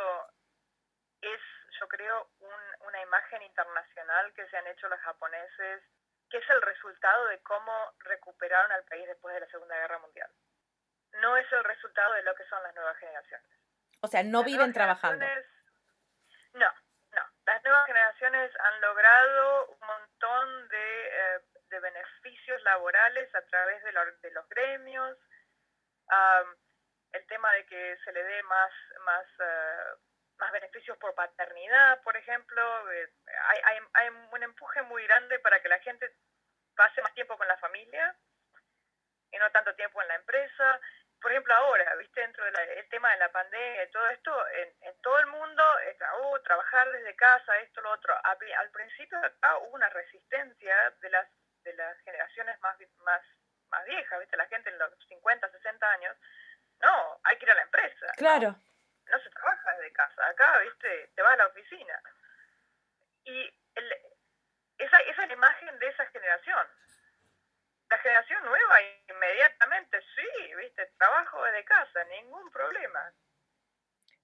[1.21, 1.41] es,
[1.81, 5.83] yo creo, un, una imagen internacional que se han hecho los japoneses,
[6.29, 10.31] que es el resultado de cómo recuperaron al país después de la Segunda Guerra Mundial
[11.21, 13.47] no es el resultado de lo que son las nuevas generaciones.
[14.01, 15.25] O sea, no viven trabajando.
[16.53, 16.71] No,
[17.13, 17.23] no.
[17.47, 23.93] Las nuevas generaciones han logrado un montón de, eh, de beneficios laborales a través de,
[24.23, 25.19] de los gremios.
[27.13, 28.73] el tema de que se le dé más,
[29.05, 29.99] más, uh,
[30.39, 32.93] más beneficios por paternidad, por ejemplo.
[32.93, 33.13] Eh,
[33.49, 36.13] hay, hay, hay un empuje muy grande para que la gente
[36.77, 38.15] pase más tiempo con la familia
[39.31, 40.81] y no tanto tiempo en la empresa
[41.25, 44.47] por ejemplo, ahora, viste, dentro del tema de la pandemia y todo esto,
[44.83, 48.15] en, todo el mundo, está, uh, trabajar desde casa, esto, lo otro.
[48.23, 51.27] al principio acá hubo una resistencia de las,
[51.63, 53.23] de las generaciones más, más,
[53.71, 56.15] más viejas, viste, la gente en los 50, 60 años.
[56.83, 58.07] No, hay que ir a la empresa.
[58.19, 58.57] Claro.
[59.07, 60.29] No, se trabaja desde casa.
[60.29, 62.03] Acá, viste, te vas a la oficina.
[63.25, 63.51] Y
[64.77, 66.69] esa, esa es la imagen de esa generación
[67.91, 68.77] la generación nueva
[69.09, 73.13] inmediatamente, sí, viste, trabajo desde casa, ningún problema.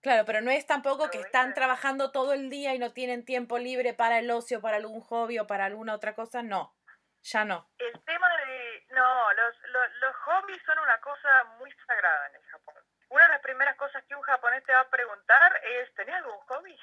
[0.03, 3.59] Claro, pero no es tampoco que están trabajando todo el día y no tienen tiempo
[3.59, 6.75] libre para el ocio, para algún hobby o para alguna otra cosa, no,
[7.23, 7.71] ya no.
[7.77, 12.43] El tema de, no, los, los, los hobbies son una cosa muy sagrada en el
[12.45, 12.75] Japón.
[13.11, 16.39] Una de las primeras cosas que un japonés te va a preguntar es, ¿tenés algún
[16.39, 16.79] hobby?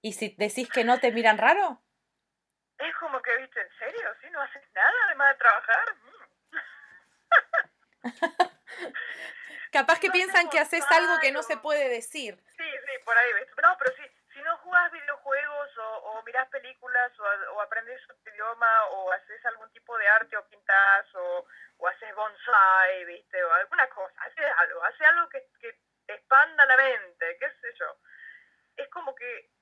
[0.00, 1.82] ¿Y si decís que no te miran raro?
[2.88, 4.14] Es como que, viste, ¿en serio?
[4.20, 4.30] ¿Sí?
[4.30, 5.94] ¿No haces nada además de trabajar?
[5.94, 6.22] Mm.
[9.72, 12.36] Capaz que piensan que haces algo que no se puede decir.
[12.56, 13.48] Sí, sí, por ahí, ¿ves?
[13.62, 14.02] No, pero si,
[14.34, 19.44] si no jugás videojuegos o, o mirás películas o, o aprendes otro idioma o haces
[19.46, 21.46] algún tipo de arte o pintas o,
[21.78, 23.42] o haces bonsai, ¿viste?
[23.44, 27.72] O alguna cosa, haces algo, haces algo que, que te expanda la mente, qué sé
[27.78, 27.96] yo.
[28.76, 29.52] Es como que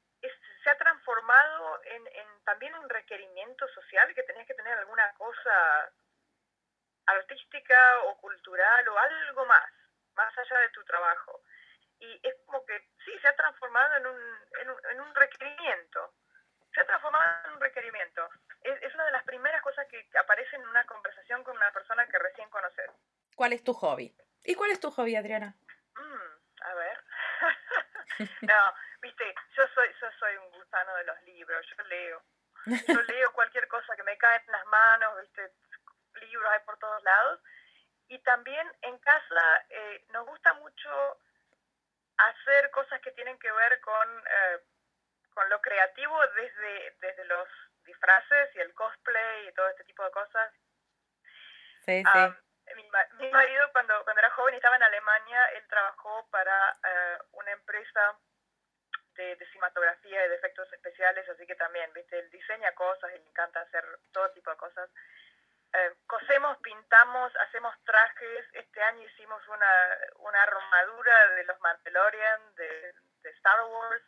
[0.62, 5.90] se ha transformado en, en, también un requerimiento social que tenías que tener alguna cosa
[7.06, 9.72] artística o cultural o algo más,
[10.14, 11.40] más allá de tu trabajo.
[11.98, 16.14] Y es como que sí, se ha transformado en un, en un, en un requerimiento.
[16.74, 18.28] se ha transformado en un requerimiento.
[18.62, 22.06] Es, es una de las primeras cosas que aparece en una conversación con una persona
[22.06, 22.90] que recién conoces.
[23.34, 24.14] ¿Cuál es tu hobby?
[24.44, 25.54] ¿Y cuál es tu hobby, Adriana?
[25.96, 27.04] Mm, a ver.
[28.42, 32.22] no, viste, yo soy, yo soy un gusano de los libros, yo leo.
[32.66, 35.52] Yo leo cualquier cosa que me cae en las manos, viste,
[36.20, 37.40] libros hay por todos lados.
[38.08, 41.18] Y también en casa eh, nos gusta mucho
[42.16, 44.60] hacer cosas que tienen que ver con, eh,
[45.32, 47.48] con lo creativo desde, desde los
[47.84, 50.52] disfraces y el cosplay y todo este tipo de cosas.
[51.86, 52.74] Sí, sí.
[52.76, 57.52] mi, marido cuando, cuando era joven y estaba en Alemania, él trabajó para eh, una
[57.52, 58.18] empresa
[59.16, 63.18] de, de, cinematografía y de efectos especiales, así que también, viste, él diseña cosas y
[63.18, 64.90] le encanta hacer todo tipo de cosas.
[65.72, 68.46] Eh, cosemos, pintamos, hacemos trajes.
[68.52, 74.02] Este año hicimos una, una armadura de los Mandalorian, de, de Star Wars.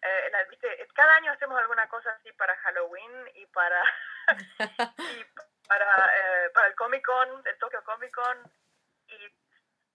[0.00, 0.88] Eh, ¿viste?
[0.94, 3.82] Cada año hacemos alguna cosa así para Halloween y para,
[4.98, 5.24] y
[5.66, 8.52] para, eh, para el Comic Con, el Tokyo Comic Con.
[9.08, 9.34] Y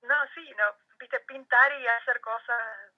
[0.01, 2.91] no, sí, no, viste, pintar y hacer cosas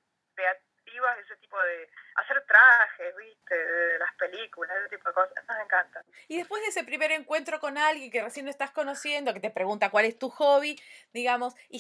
[1.24, 6.04] ese tipo de, hacer trajes, viste, las películas, ese tipo de cosas, nos encanta.
[6.28, 9.90] Y después de ese primer encuentro con alguien que recién estás conociendo, que te pregunta
[9.90, 10.80] cuál es tu hobby,
[11.14, 11.80] digamos, y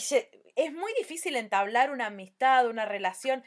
[0.56, 3.43] es muy difícil entablar una amistad, una relación,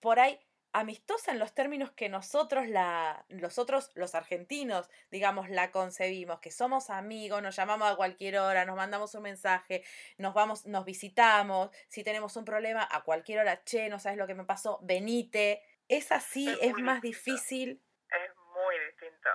[0.00, 0.38] por ahí
[0.74, 6.90] amistosa en los términos que nosotros, la, nosotros los argentinos, digamos, la concebimos, que somos
[6.90, 9.84] amigos, nos llamamos a cualquier hora, nos mandamos un mensaje,
[10.18, 14.26] nos vamos, nos visitamos, si tenemos un problema a cualquier hora, che, no sabes lo
[14.26, 15.62] que me pasó, venite.
[15.88, 17.80] Es así, es, más difícil.
[18.10, 19.30] Es muy distinto.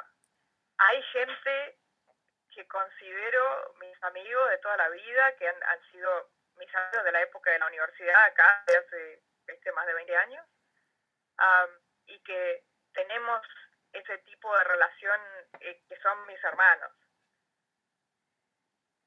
[0.77, 1.79] Hay gente
[2.53, 7.11] que considero mis amigos de toda la vida, que han, han sido mis amigos de
[7.13, 10.45] la época de la universidad acá, de hace este, más de 20 años
[12.07, 13.41] y que tenemos
[13.93, 15.19] ese tipo de relación
[15.61, 16.91] eh, que son mis hermanos.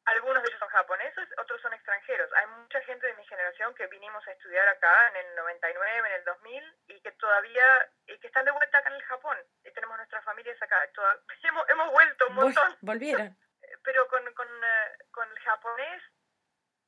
[0.05, 2.33] Algunos de ellos son japoneses, otros son extranjeros.
[2.33, 6.14] Hay mucha gente de mi generación que vinimos a estudiar acá en el 99, en
[6.14, 9.38] el 2000 y que todavía y que están de vuelta acá en el Japón.
[9.64, 10.83] Y tenemos nuestras familias acá.
[11.45, 12.77] hemos, hemos, vuelto un montón.
[12.81, 13.37] Volvieron.
[13.85, 16.03] Pero con, con, eh, con el japonés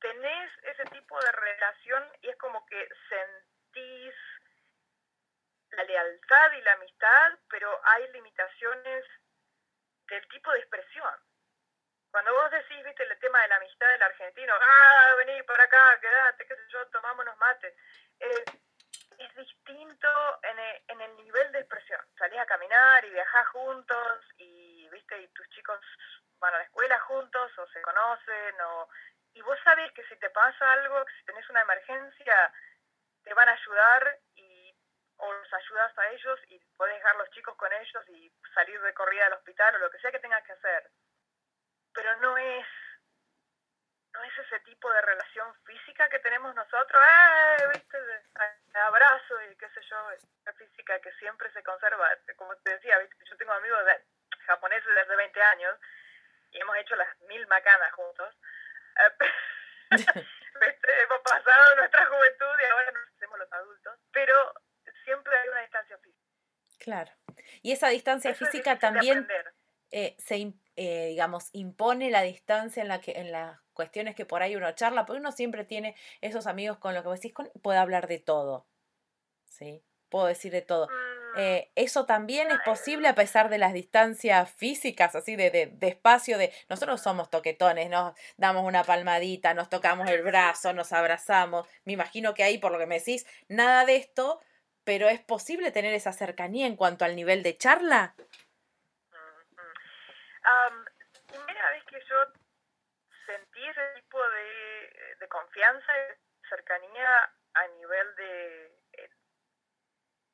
[0.01, 4.13] tenés ese tipo de relación y es como que sentís
[5.71, 9.05] la lealtad y la amistad, pero hay limitaciones
[10.07, 11.13] del tipo de expresión.
[12.11, 15.99] Cuando vos decís, viste, el tema de la amistad del argentino, ah, vení para acá,
[15.99, 17.75] quedate, qué sé yo, tomámonos mate,
[18.19, 18.45] eh,
[19.17, 21.99] es distinto en el, en el nivel de expresión.
[22.17, 25.79] Salís a caminar y viajás juntos y, viste, y tus chicos
[26.39, 28.89] van a la escuela juntos o se conocen o...
[29.33, 32.53] Y vos sabés que si te pasa algo, que si tenés una emergencia,
[33.23, 34.19] te van a ayudar
[35.17, 38.93] o los ayudas a ellos y puedes dejar los chicos con ellos y salir de
[38.93, 40.89] corrida al hospital o lo que sea que tengas que hacer.
[41.93, 42.65] Pero no es
[44.13, 47.67] no es ese tipo de relación física que tenemos nosotros, ¡eh!
[47.73, 47.97] ¿viste?
[48.73, 52.09] abrazo y qué sé yo, esa física que siempre se conserva.
[52.37, 53.17] Como te decía, ¿viste?
[53.29, 54.03] yo tengo amigos de,
[54.45, 55.77] japoneses desde 20 años
[56.51, 58.35] y hemos hecho las mil macanas juntos.
[59.91, 64.53] hemos pasado nuestra juventud y ahora nos hacemos los adultos, pero
[65.05, 66.25] siempre hay una distancia física.
[66.79, 67.11] Claro.
[67.61, 69.27] Y esa distancia física también
[69.91, 74.41] eh, se, eh, digamos, impone la distancia en la que en las cuestiones que por
[74.41, 77.79] ahí uno charla, porque uno siempre tiene esos amigos con los que vos decís, puede
[77.79, 78.67] hablar de todo.
[79.45, 79.83] ¿Sí?
[80.09, 80.87] Puedo decir de todo.
[80.87, 81.15] Mm.
[81.37, 85.87] Eh, eso también es posible a pesar de las distancias físicas, así de, de, de,
[85.89, 91.67] espacio, de nosotros somos toquetones, nos damos una palmadita, nos tocamos el brazo, nos abrazamos.
[91.83, 94.39] Me imagino que ahí, por lo que me decís, nada de esto,
[94.85, 98.13] pero ¿es posible tener esa cercanía en cuanto al nivel de charla?
[100.45, 100.85] Um,
[101.27, 102.15] primera vez que yo
[103.25, 109.09] sentí ese tipo de, de confianza y cercanía a nivel de eh,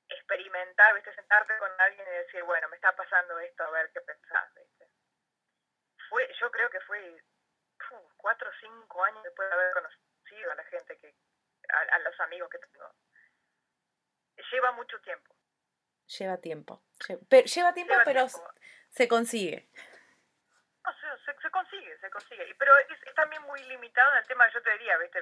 [0.10, 1.16] experimentar, ¿viste?
[1.16, 4.54] sentarte con alguien y decir, bueno, me está pasando esto, a ver qué pensás.
[4.54, 4.88] ¿viste?
[6.10, 7.24] Fue, yo creo que fue
[8.18, 11.16] cuatro o cinco años después de haber conocido a la gente que,
[11.70, 12.92] a los amigos que tengo
[14.52, 15.36] lleva mucho tiempo.
[16.18, 16.84] Lleva tiempo.
[17.30, 18.28] Pero, lleva tiempo, pero
[18.90, 19.70] se consigue.
[21.24, 22.56] se, consigue, se consigue.
[22.58, 25.20] Pero es, también muy limitado en el tema que yo te diría, ¿viste?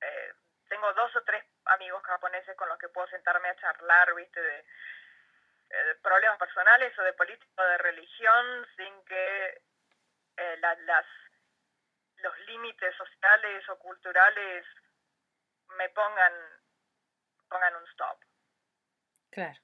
[0.00, 0.32] Eh,
[0.68, 4.40] tengo dos o tres amigos japoneses con los que puedo sentarme a charlar, ¿viste?
[4.40, 4.64] De,
[5.70, 9.62] eh, problemas personales o de política o de religión sin que
[10.36, 11.06] eh, las,
[12.18, 14.64] los límites sociales o culturales
[15.76, 16.32] me pongan
[17.54, 18.18] pongan un stop.
[19.30, 19.60] Claro.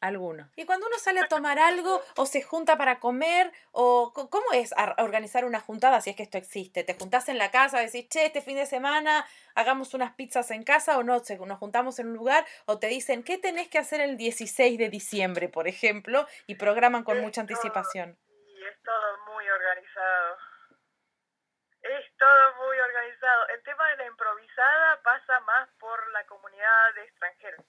[0.00, 0.50] Algunos.
[0.56, 4.74] Y cuando uno sale a tomar algo o se junta para comer, o ¿cómo es
[4.98, 6.84] organizar una juntada si es que esto existe?
[6.84, 10.62] ¿Te juntás en la casa, decís, che, este fin de semana hagamos unas pizzas en
[10.62, 11.22] casa o no?
[11.46, 14.90] Nos juntamos en un lugar o te dicen, ¿qué tenés que hacer el 16 de
[14.90, 16.26] diciembre, por ejemplo?
[16.46, 18.18] Y programan con mucha anticipación.
[18.28, 20.36] Y es todo muy organizado.
[21.80, 22.93] Es todo muy organizado.
[23.48, 27.64] El tema de la improvisada pasa más por la comunidad de extranjeros.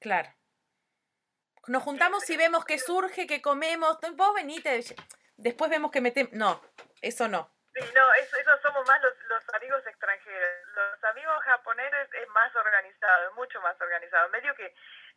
[0.00, 0.28] Claro.
[1.66, 3.98] Nos juntamos y vemos que surge, que comemos.
[4.14, 4.80] Vos venite,
[5.36, 6.32] después vemos que metemos.
[6.32, 6.62] No,
[7.02, 7.50] eso no.
[7.74, 10.48] Sí, no, eso, somos más los, los, amigos extranjeros.
[10.74, 14.28] Los amigos japoneses es más organizado, es mucho más organizado.
[14.30, 14.74] Medio que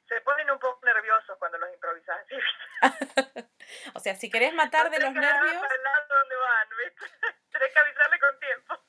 [0.10, 2.20] se ponen un poco nerviosos cuando los improvisas.
[3.94, 5.62] o sea, si querés matar de los nervios.
[5.62, 6.70] van,
[7.52, 8.89] Tenés que avisarle con tiempo.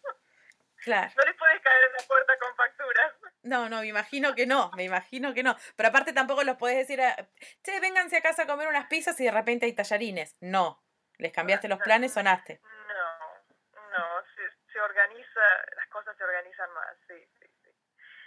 [0.82, 1.12] Claro.
[1.16, 3.12] No les puedes caer en la puerta con facturas.
[3.42, 5.56] No, no, me imagino que no, me imagino que no.
[5.76, 7.14] Pero aparte tampoco los podés decir, a,
[7.62, 10.36] che, vénganse a casa a comer unas pizzas y de repente hay tallarines.
[10.40, 10.82] No,
[11.18, 12.60] les cambiaste los planes, sonaste.
[12.62, 15.40] No, no, se, se organiza,
[15.76, 17.70] las cosas se organizan más, sí, sí, sí.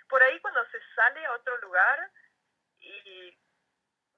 [0.07, 2.11] Por ahí cuando se sale a otro lugar
[2.79, 3.37] y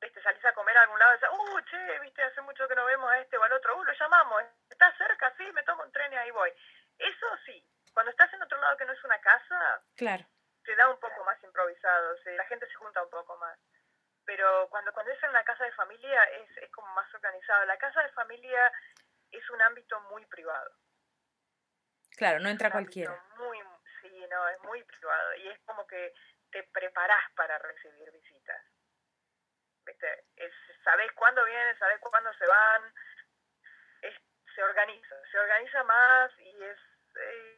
[0.01, 2.75] viste, salís a comer a algún lado y dices, uh, che, viste, hace mucho que
[2.75, 5.83] no vemos a este o al otro, uh, lo llamamos, está cerca, sí, me tomo
[5.83, 6.51] un tren y ahí voy.
[6.97, 7.63] Eso sí,
[7.95, 10.25] cuando estás en otro lado que no es una casa, claro.
[10.65, 13.57] se da un poco más improvisado, la gente se junta un poco más.
[14.25, 17.63] Pero cuando, cuando es en una casa de familia es, es como más organizado.
[17.65, 18.69] La casa de familia
[19.31, 20.71] es un ámbito muy privado.
[22.17, 23.17] Claro, no entra cualquiera.
[23.37, 23.59] Muy,
[24.01, 25.35] sí, no, es muy privado.
[25.35, 26.13] Y es como que
[26.51, 28.61] te preparás para recibir visitas.
[29.85, 30.25] ¿Viste?
[30.35, 30.51] Es,
[30.83, 32.93] sabés cuándo vienen, sabés cuándo se van.
[34.01, 34.15] Es,
[34.53, 36.77] se organiza, se organiza más y es...
[37.15, 37.54] Eh,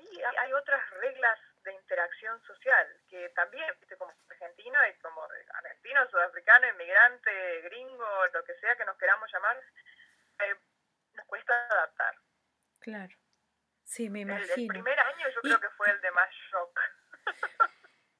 [0.00, 3.96] sí, hay otras reglas de interacción social que también, ¿viste?
[3.96, 5.22] como argentino y como
[5.54, 9.56] argentino, sudafricano, inmigrante, gringo, lo que sea que nos queramos llamar,
[10.40, 10.54] eh,
[11.14, 12.14] nos cuesta adaptar.
[12.80, 13.14] Claro.
[13.84, 14.54] Sí, me imagino.
[14.54, 16.80] El, primer año yo creo que fue el de más shock.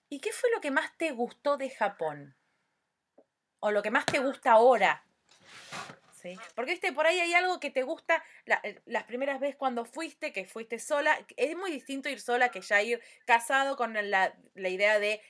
[0.09, 2.37] ¿Y qué fue lo que más te gustó de Japón?
[3.61, 5.05] ¿O lo que más te gusta ahora
[6.55, 8.23] porque, viste, por ahí hay algo que te gusta
[8.62, 11.19] eh, las primeras veces cuando fuiste, que fuiste sola.
[11.37, 15.21] Es muy distinto ir sola que ya ir casado con la, la idea de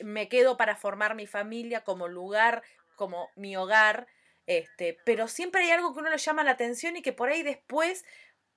[0.00, 2.62] me quedo para formar mi familia como lugar,
[2.96, 4.06] como mi hogar.
[4.46, 7.42] Este, pero siempre hay algo que uno le llama la atención y que por ahí
[7.42, 8.04] después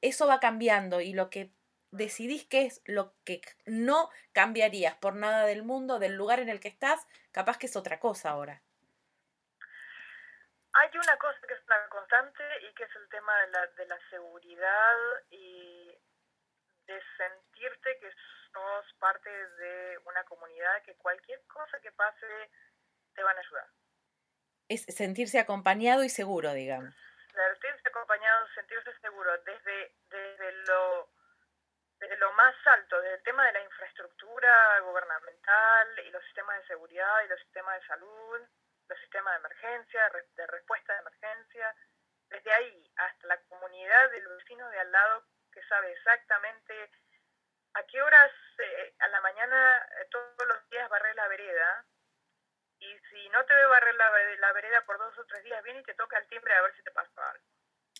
[0.01, 1.51] eso va cambiando y lo que
[1.91, 6.59] decidís que es lo que no cambiarías por nada del mundo, del lugar en el
[6.59, 8.61] que estás, capaz que es otra cosa ahora.
[10.77, 13.85] Hay una cosa que es una constante y que es el tema de la, de
[13.85, 14.97] la seguridad
[15.29, 15.97] y
[16.85, 18.11] de sentirte que
[18.51, 22.51] sos parte de una comunidad que cualquier cosa que pase
[23.13, 23.67] te van a ayudar.
[24.67, 26.93] Es sentirse acompañado y seguro, digamos.
[27.31, 31.09] Sentirse acompañado, sentirse seguro, desde, desde, lo,
[31.99, 36.67] desde lo más alto, desde el tema de la infraestructura gubernamental y los sistemas de
[36.67, 38.41] seguridad y los sistemas de salud,
[38.87, 41.75] los sistemas de emergencia, de respuesta de emergencia,
[42.29, 46.91] desde ahí hasta la comunidad del vecino de al lado que sabe exactamente
[47.73, 51.85] a qué horas eh, a la mañana eh, todos los días barrer la vereda
[52.79, 55.79] y si no te ve barrer la, la, vereda por dos o tres días viene
[55.79, 57.45] y te toca el timbre a ver si te pasa algo.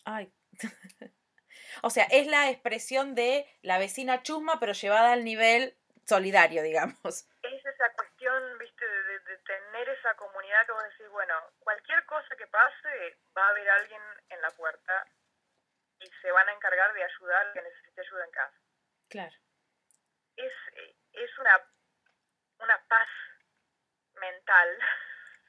[0.06, 0.34] Ay.
[1.82, 7.28] o sea, es la expresión de la vecina chusma pero llevada al nivel solidario, digamos.
[7.42, 7.95] Es esa
[9.46, 14.02] tener esa comunidad que vos decís, bueno, cualquier cosa que pase, va a haber alguien
[14.30, 15.06] en la puerta
[16.00, 18.58] y se van a encargar de ayudar al que necesite ayuda en casa.
[19.10, 19.36] Claro.
[20.36, 20.54] Es,
[21.14, 21.62] es una,
[22.60, 23.08] una paz
[24.16, 24.80] mental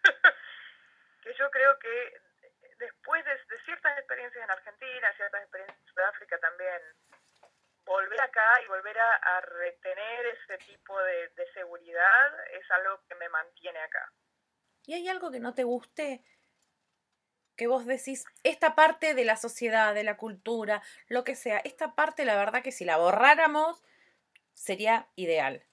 [1.22, 2.20] que yo creo que
[2.78, 6.82] después de, de, ciertas experiencias en Argentina, ciertas experiencias en Sudáfrica también,
[7.86, 13.78] volver acá y volver a, retener ese tipo de, seguridad es algo que me mantiene
[13.78, 14.12] acá.
[14.84, 16.22] ¿Y hay algo que no te guste?
[17.56, 21.94] Que vos decís, esta parte de la sociedad, de la cultura, lo que sea, esta
[21.94, 23.82] parte la verdad que si la borráramos
[24.52, 25.64] sería ideal.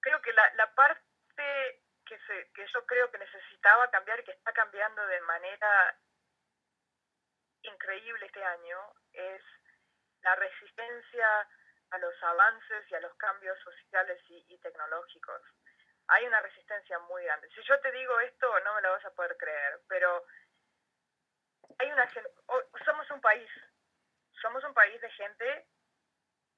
[0.00, 4.32] Creo que la, la parte que, se, que yo creo que necesitaba cambiar y que
[4.32, 5.98] está cambiando de manera
[7.62, 8.78] increíble este año
[9.12, 9.42] es
[10.26, 11.48] la resistencia
[11.90, 15.40] a los avances y a los cambios sociales y, tecnológicos.
[16.08, 17.48] Hay una resistencia muy grande.
[17.54, 20.24] Si yo te digo esto, no me lo vas a poder creer, pero
[21.78, 22.08] hay una
[22.84, 23.50] somos un país,
[24.40, 25.66] somos un país de gente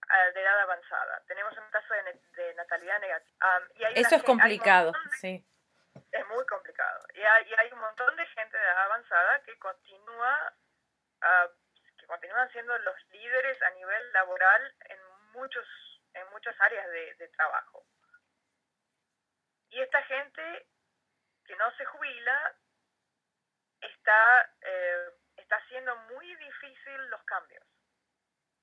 [0.08, 1.22] ah, de edad avanzada.
[1.26, 3.62] Tenemos un caso de, natalidad negativa.
[3.94, 5.44] Eso es complicado, sí.
[6.12, 7.00] Es muy complicado.
[7.14, 10.54] Y hay, y hay un montón de gente de edad avanzada que continúa,
[11.22, 11.50] uh,
[12.08, 14.98] continúan siendo los líderes a nivel laboral en
[15.32, 15.66] muchos
[16.14, 17.86] en muchas áreas de, de trabajo.
[19.70, 20.66] Y esta gente
[21.44, 22.56] que no se jubila
[23.80, 27.64] está, eh, está haciendo muy difícil los cambios.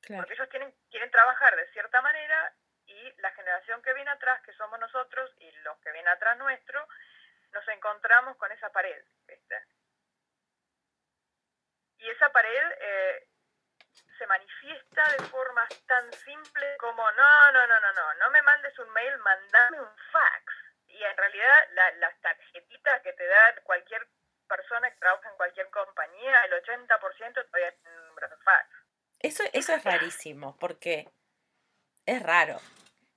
[0.08, 2.54] Porque ellos tienen, quieren trabajar de cierta manera
[2.86, 6.88] y la generación que viene atrás, que somos nosotros, y los que vienen atrás nuestro,
[7.52, 9.64] nos encontramos con esa pared, ¿viste?
[11.98, 13.28] Y esa pared eh,
[14.18, 18.78] se manifiesta de formas tan simples como, no, no, no, no, no, no me mandes
[18.80, 20.54] un mail, mandame un fax.
[20.88, 24.08] Y en realidad la, las tarjetitas que te da cualquier
[24.48, 28.70] persona que trabaja en cualquier compañía, el 80% todavía tiene un número de fax.
[29.20, 31.10] Eso, eso es rarísimo, porque
[32.06, 32.60] es raro.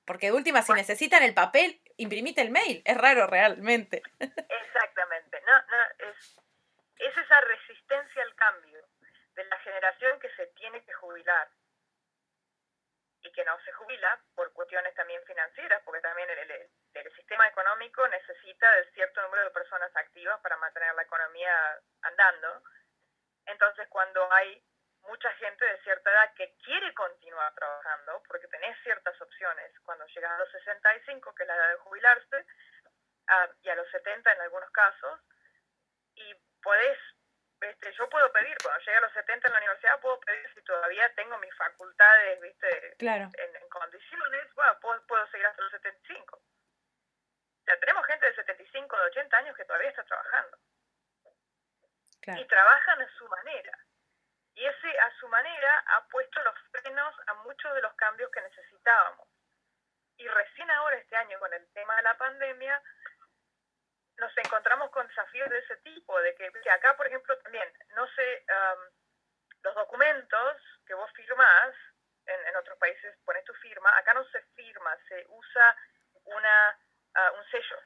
[0.04, 2.82] Porque de última, si necesitan el papel, imprimite el mail.
[2.84, 4.02] Es raro realmente.
[4.18, 5.42] Exactamente.
[5.46, 6.40] No, no, es,
[6.96, 8.88] es esa resistencia al cambio
[9.34, 11.48] de la generación que se tiene que jubilar
[13.22, 17.46] y que no se jubila por cuestiones también financieras, porque también el, el, el, sistema
[17.46, 22.64] económico necesita de cierto número de personas activas para mantener la economía andando.
[23.46, 24.60] Entonces, cuando hay
[25.02, 30.32] mucha gente de cierta edad que quiere continuar trabajando, porque tenés ciertas opciones cuando llegas
[30.32, 34.40] a los 65, que es la edad de jubilarse, uh, y a los 70 en
[34.40, 35.20] algunos casos,
[36.16, 36.98] y podés,
[37.60, 40.62] este, yo puedo pedir, cuando llegue a los 70 en la universidad, puedo pedir si
[40.62, 43.30] todavía tengo mis facultades, viste, claro.
[43.36, 46.36] en, en, condiciones, bueno, puedo, puedo seguir hasta los 75.
[46.36, 50.58] O sea, tenemos gente de 75, de 80 años que todavía está trabajando.
[52.20, 52.40] Claro.
[52.40, 53.78] Y trabajan a su manera
[54.58, 58.40] y ese, a su manera, ha puesto los frenos a muchos de los cambios que
[58.40, 59.28] necesitábamos.
[60.16, 62.82] Y recién ahora, este año, con el tema de la pandemia,
[64.18, 68.06] nos encontramos con desafíos de ese tipo, de que, que acá, por ejemplo, también, no
[68.14, 68.90] sé, um,
[69.62, 70.56] los documentos
[70.86, 71.74] que vos firmás,
[72.26, 75.76] en, en, otros países pones tu firma, acá no se firma, se usa
[76.24, 76.78] una,
[77.16, 77.80] uh, un sello,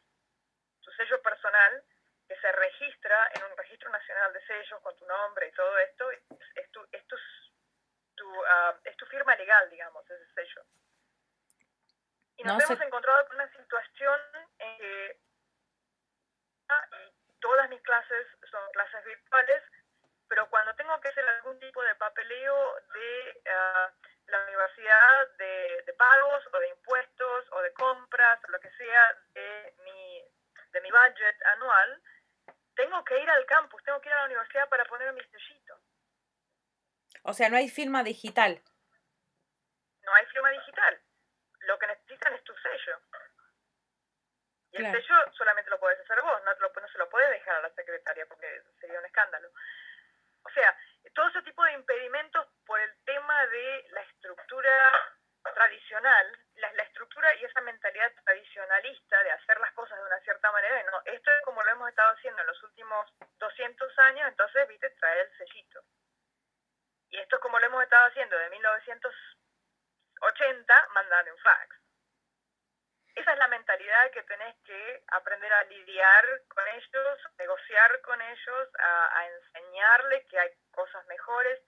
[0.80, 1.84] tu sello personal,
[2.28, 6.10] que se registra en un registro nacional de sellos con tu nombre y todo esto,
[6.10, 6.20] es,
[6.54, 7.16] es tu, es tu,
[8.16, 10.62] tu uh, es tu firma legal, digamos, ese sello.
[12.36, 12.84] Y nos no hemos se...
[12.84, 14.20] encontrado con una situación
[14.58, 15.20] en que
[16.68, 16.88] ah,
[17.40, 18.26] todas mis clases
[19.04, 19.62] virtuales,
[20.28, 25.92] pero cuando tengo que hacer algún tipo de papeleo de uh, la universidad, de, de
[25.94, 30.24] pagos o de impuestos o de compras o lo que sea de mi,
[30.72, 32.02] de mi budget anual,
[32.74, 35.78] tengo que ir al campus, tengo que ir a la universidad para poner mi sellito.
[37.24, 38.60] O sea, no hay firma digital.
[40.02, 41.00] No hay firma digital.
[41.60, 43.00] Lo que necesitan es tu sello.
[44.72, 44.96] Y claro.
[44.96, 47.62] el sello solamente lo puedes hacer vos, no, lo, no se lo puedes dejar a
[47.62, 49.48] la secretaria porque sería un escándalo.
[50.44, 50.76] O sea,
[51.14, 54.92] todo ese tipo de impedimentos por el tema de la estructura
[55.54, 60.50] tradicional, la, la, estructura y esa mentalidad tradicionalista de hacer las cosas de una cierta
[60.52, 64.68] manera, no, esto es como lo hemos estado haciendo en los últimos 200 años, entonces,
[64.68, 65.82] viste, trae el sellito.
[67.10, 71.81] Y esto es como lo hemos estado haciendo de 1980, mandar un fax.
[73.14, 78.68] Esa es la mentalidad que tenés que aprender a lidiar con ellos, negociar con ellos,
[78.78, 81.60] a, a enseñarles que hay cosas mejores,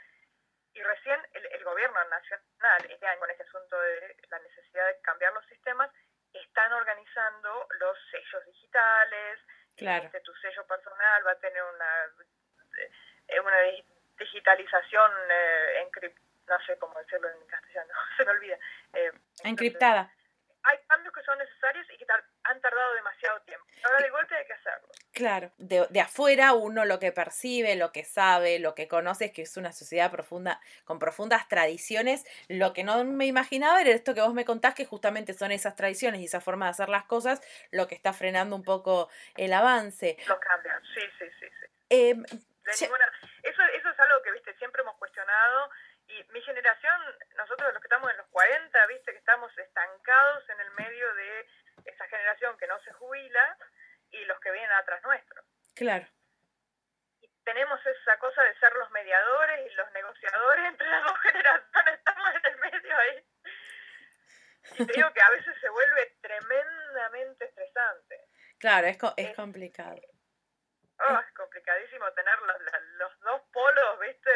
[0.74, 5.00] y recién el, el, gobierno nacional, este año con este asunto de la necesidad de
[5.02, 5.90] cambiar los sistemas,
[6.32, 9.40] están organizando los sellos digitales,
[9.76, 10.04] claro.
[10.04, 12.06] este, tu sello personal va a tener una,
[13.28, 13.56] eh, una
[14.18, 16.18] digitalización eh, encript,
[16.48, 18.58] no sé cómo decirlo en castellano, se me olvida.
[18.94, 19.12] Eh,
[19.44, 20.12] Encriptada.
[20.64, 23.66] Hay cambios que son necesarios y que tar han tardado demasiado tiempo.
[23.84, 24.88] Ahora de golpe hay que hacerlo.
[25.14, 29.32] Claro, de, de, afuera uno lo que percibe, lo que sabe, lo que conoce es
[29.32, 32.24] que es una sociedad profunda, con profundas tradiciones.
[32.48, 35.76] Lo que no me imaginaba era esto que vos me contás, que justamente son esas
[35.76, 37.40] tradiciones y esa forma de hacer las cosas
[37.70, 40.16] lo que está frenando un poco el avance.
[40.26, 41.46] Los cambios, sí, sí, sí.
[41.46, 41.66] sí.
[41.90, 43.12] Eh, ninguna,
[43.44, 45.70] eso, eso es algo que, viste, siempre hemos cuestionado
[46.08, 47.00] y mi generación,
[47.36, 51.46] nosotros los que estamos en los 40, viste, que estamos estancados en el medio de
[51.84, 53.56] esa generación que no se jubila
[54.14, 55.42] y los que vienen atrás nuestro.
[55.74, 56.06] Claro.
[57.20, 61.94] Y tenemos esa cosa de ser los mediadores y los negociadores entre las dos generaciones,
[61.98, 63.26] estamos en el medio ahí.
[64.78, 68.28] Y te digo que a veces se vuelve tremendamente estresante.
[68.58, 70.00] Claro, es, co es, es complicado.
[71.00, 72.56] Oh, es complicadísimo tener los,
[72.98, 74.30] los dos polos, ¿viste?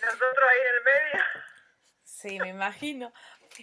[0.00, 1.24] Nosotros ahí en el medio.
[2.02, 3.12] Sí, me imagino.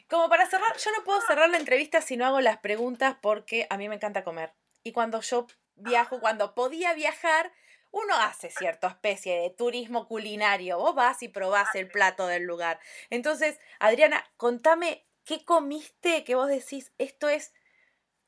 [0.10, 3.68] Como para cerrar, yo no puedo cerrar la entrevista si no hago las preguntas porque
[3.70, 4.51] a mí me encanta comer.
[4.90, 7.52] Y cuando yo viajo, cuando podía viajar,
[7.92, 10.80] uno hace cierta especie de turismo culinario.
[10.80, 12.80] Vos vas y probás el plato del lugar.
[13.12, 17.54] Entonces, Adriana, contame, ¿qué comiste que vos decís, esto es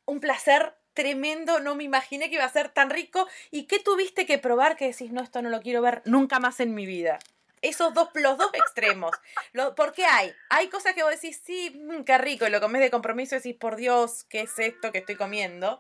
[0.06, 3.28] un placer tremendo, no me imaginé que iba a ser tan rico?
[3.50, 6.60] ¿Y qué tuviste que probar que decís, no, esto no lo quiero ver nunca más
[6.60, 7.18] en mi vida?
[7.64, 9.16] Esos dos, los dos extremos.
[9.54, 10.32] Lo, ¿Por qué hay?
[10.50, 13.40] Hay cosas que vos decís, sí, mm, qué rico, y lo comes de compromiso y
[13.40, 15.80] decís, por Dios, ¿qué es esto que estoy comiendo?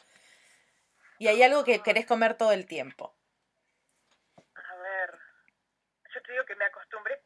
[1.21, 3.15] Y hay algo que querés comer todo el tiempo
[6.13, 7.21] yo te digo que me acostumbré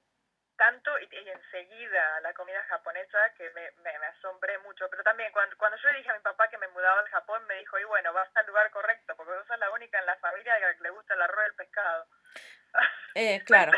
[0.58, 4.90] tanto y, enseguida a la comida japonesa que me, me, asombré mucho.
[4.90, 7.46] Pero también cuando, cuando yo le dije a mi papá que me mudaba al Japón,
[7.46, 10.16] me dijo, y bueno, vas al lugar correcto, porque vos sos la única en la
[10.18, 12.08] familia que le gusta el arroz y el pescado.
[13.16, 13.74] Eh, claro.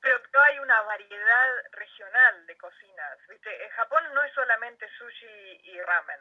[0.00, 3.18] pero, pero, hay una variedad regional de cocinas.
[3.28, 3.64] ¿viste?
[3.64, 6.20] En Japón no es solamente sushi y ramen.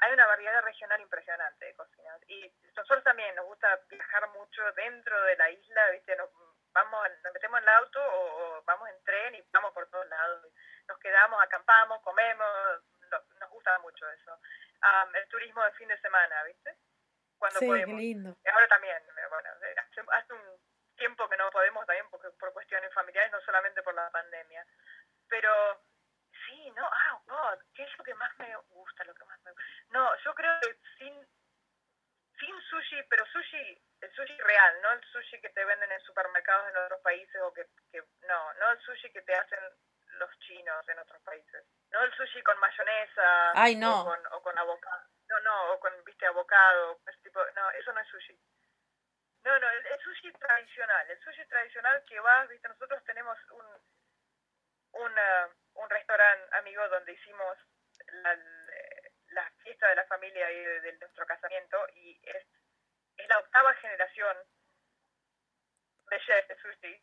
[0.00, 2.20] Hay una variedad regional impresionante de cocinas.
[2.28, 6.16] Y nosotros también nos gusta viajar mucho dentro de la isla, ¿viste?
[6.16, 6.30] Nos,
[6.72, 10.46] vamos, nos metemos en el auto o, vamos en tren y vamos por todos lados.
[10.88, 14.38] Nos quedamos, acampamos, comemos, nos gusta mucho eso.
[15.14, 16.76] el turismo de fin de semana, ¿viste?
[17.38, 17.96] Cuando sí, podemos.
[17.96, 18.36] Qué lindo.
[18.52, 19.74] Ahora también, bueno, eh,
[20.12, 20.60] hace, un
[20.96, 24.66] tiempo que no podemos también por, por cuestiones familiares, no solamente por la pandemia.
[25.28, 25.80] Pero
[26.60, 29.04] sí, no, ah, God, ¿qué es lo que más me gusta?
[29.04, 29.52] Lo que más me
[29.90, 31.26] No, yo creo que sin
[32.38, 36.70] sin sushi, pero sushi, el sushi real, no el sushi que te venden en supermercados
[36.70, 39.58] en otros países o que, que no, no el sushi que te hacen
[40.18, 41.66] los chinos en otros países.
[41.90, 44.00] No el sushi con mayonesa Ay, no.
[44.00, 45.04] o con, o con avocado.
[45.28, 48.38] No, no, o con, viste, avocado, ese tipo, no, eso no es sushi.
[49.44, 53.66] No, no, el, sushi tradicional, el sushi tradicional que vas, viste, nosotros tenemos un,
[54.92, 55.12] un,
[55.74, 57.58] un restaurante amigo donde hicimos
[58.22, 62.44] la, fiesta de la familia y de, nuestro casamiento y es,
[63.16, 64.36] es la octava generación
[66.10, 67.02] de chefs de sushi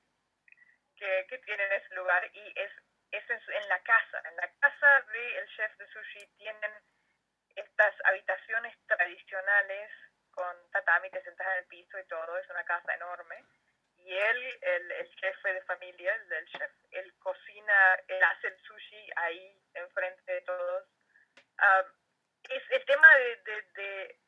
[0.97, 2.71] que, que tienen ese lugar y es,
[3.11, 6.71] es en la casa, en la casa del chef de sushi tienen
[7.55, 9.91] estas habitaciones tradicionales
[10.31, 13.43] con tatami, te sentas en el piso y todo, es una casa enorme.
[14.07, 18.57] Y él, el, el jefe de familia, el del chef, él cocina, él hace el
[18.61, 20.85] sushi ahí enfrente de todos.
[21.59, 21.91] Um,
[22.49, 24.19] es el tema de, de,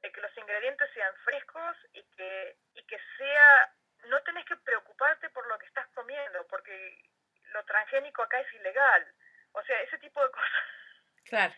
[0.00, 3.74] de, que los ingredientes sean frescos y que, y que sea,
[4.04, 7.04] no tenés que preocuparte por lo que estás comiendo, porque
[7.52, 9.12] lo transgénico acá es ilegal.
[9.52, 10.64] O sea, ese tipo de cosas.
[11.24, 11.54] Claro.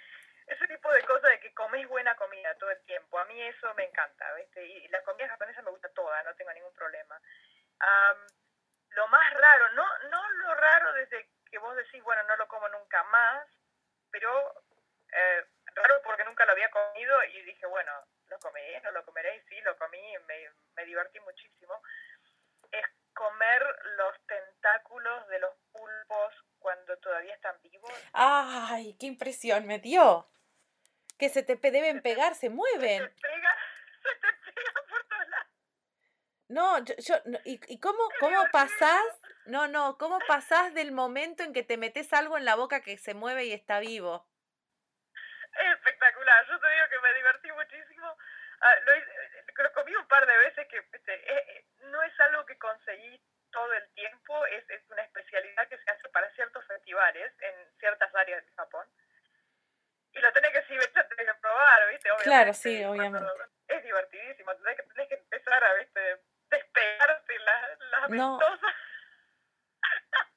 [0.49, 3.16] Ese tipo de cosas de que comes buena comida todo el tiempo.
[3.16, 4.66] A mí eso me encanta, ¿viste?
[4.66, 7.21] Y la comida japonesa me gusta toda, no tengo ningún problema.
[8.91, 12.68] Lo más raro, no, no lo raro desde que vos decís, bueno, no lo como
[12.68, 13.47] nunca más,
[14.11, 14.64] pero
[15.12, 17.93] eh, raro porque nunca lo había comido y dije, bueno,
[18.28, 21.83] lo comeré, no lo comeré, y sí, lo comí, me, me divertí muchísimo.
[22.70, 23.62] Es comer
[23.97, 27.93] los tentáculos de los pulpos cuando todavía están vivos.
[28.12, 30.28] ¡Ay, qué impresión me dio!
[31.18, 33.03] Que se te deben pegar, se mueven.
[33.03, 33.57] Se te pega
[34.89, 35.49] por todos lados.
[36.51, 39.07] No, yo, yo ¿y, ¿y cómo, cómo pasás?
[39.46, 42.98] No, no, ¿cómo pasás del momento en que te metes algo en la boca que
[42.98, 44.26] se mueve y está vivo?
[45.55, 46.44] Es espectacular.
[46.48, 48.16] Yo te digo que me divertí muchísimo.
[48.62, 52.59] Ah, lo, comí un par de veces que este, eh, eh, no es algo que
[52.59, 53.22] conseguí
[53.53, 58.12] todo el tiempo, es, es una especialidad que se hace para ciertos festivales en ciertas
[58.12, 58.86] áreas de Japón.
[60.12, 62.11] Y lo tenés que, sí, tenés que probar, ¿viste?
[62.11, 63.30] Obviamente, claro, sí, obviamente.
[63.68, 66.30] Es divertidísimo, tenés que, tenés que empezar a, ¿viste?
[66.81, 68.39] Despegarte las la no.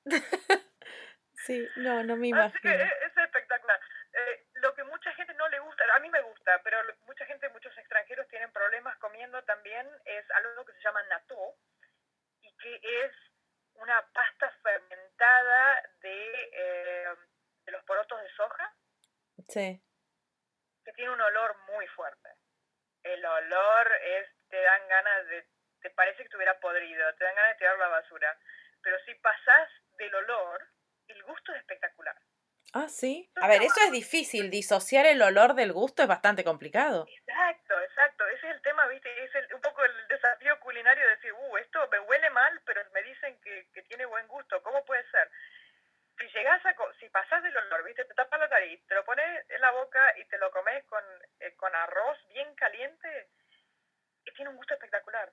[1.45, 2.47] sí, no, no me imagino.
[2.47, 3.79] Así que es espectacular.
[4.13, 7.49] Eh, lo que mucha gente no le gusta, a mí me gusta, pero mucha gente,
[7.49, 11.55] muchos extranjeros tienen problemas comiendo también, es algo que se llama natto
[12.41, 12.75] y que
[13.05, 13.11] es
[13.75, 17.15] una pasta fermentada de, eh,
[17.65, 18.75] de los porotos de soja.
[19.47, 19.81] Sí.
[20.85, 22.29] Que tiene un olor muy fuerte.
[23.03, 25.52] El olor es, te dan ganas de,
[25.83, 28.39] te parece que estuviera podrido, te dan ganas de tirar la basura.
[28.81, 30.67] Pero si pasás del olor,
[31.07, 32.15] el gusto es espectacular.
[32.73, 33.29] Ah, sí.
[33.35, 34.49] A ver, eso es difícil.
[34.49, 37.05] Disociar el olor del gusto es bastante complicado.
[37.07, 38.25] Exacto, exacto.
[38.27, 39.23] Ese es el tema, ¿viste?
[39.23, 42.81] Es el, un poco el desafío culinario de decir, uh, esto me huele mal, pero
[42.91, 44.63] me dicen que, que tiene buen gusto.
[44.63, 45.29] ¿Cómo puede ser?
[46.17, 48.05] Si llegas a, si pasas del olor, ¿viste?
[48.05, 51.03] Te tapas la nariz, te lo pones en la boca y te lo comes con,
[51.41, 53.29] eh, con arroz bien caliente,
[54.35, 55.31] tiene un gusto espectacular.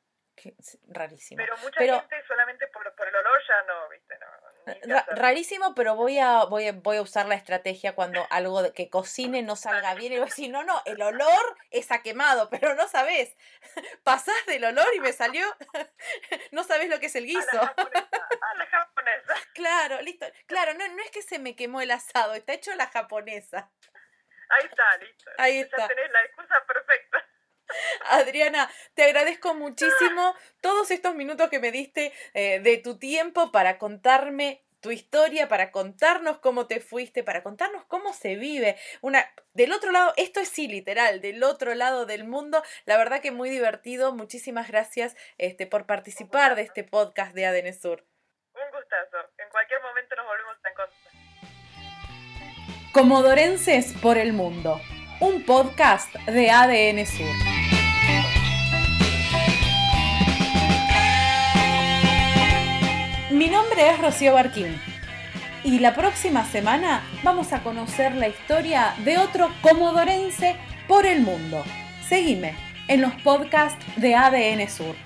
[0.89, 1.43] Rarísimo.
[1.43, 4.19] Pero mucha gente solamente por, el olor ya no, ¿viste?
[5.09, 9.43] rarísimo, pero voy a, voy, a, voy a usar la estrategia cuando algo que cocine
[9.43, 12.75] no salga bien y voy a decir, no, no, el olor es a quemado, pero
[12.75, 13.37] no sabes.
[14.05, 15.47] Pasás del olor y me salió,
[16.53, 17.61] no sabes lo que es el guiso.
[17.61, 19.35] A la japonesa.
[19.55, 20.27] Claro, listo.
[20.47, 23.71] Claro, no, no es que se me quemó el asado, está hecho la japonesa.
[24.49, 25.31] Ahí está, listo.
[25.39, 25.89] Ahí ya está.
[25.89, 27.30] tenés la excusa perfecta.
[28.11, 33.79] Adriana, te agradezco muchísimo todos estos minutos que me diste eh, de tu tiempo para
[33.79, 38.77] contarme tu historia, para contarnos cómo te fuiste, para contarnos cómo se vive.
[39.03, 42.63] Una, del otro lado, esto es sí, literal, del otro lado del mundo.
[42.87, 44.15] La verdad que muy divertido.
[44.15, 48.05] Muchísimas gracias este, por participar de este podcast de ADN Sur.
[48.55, 49.19] Un gustazo.
[49.39, 51.11] En cualquier momento nos volvemos a encontrar.
[52.93, 54.81] Comodorenses por el Mundo,
[55.21, 57.60] un podcast de ADN Sur.
[63.31, 64.81] Mi nombre es Rocío Barquín
[65.63, 70.57] y la próxima semana vamos a conocer la historia de otro comodorense
[70.89, 71.63] por el mundo.
[72.09, 72.57] Seguime
[72.89, 74.97] en los podcasts de ADN Sur.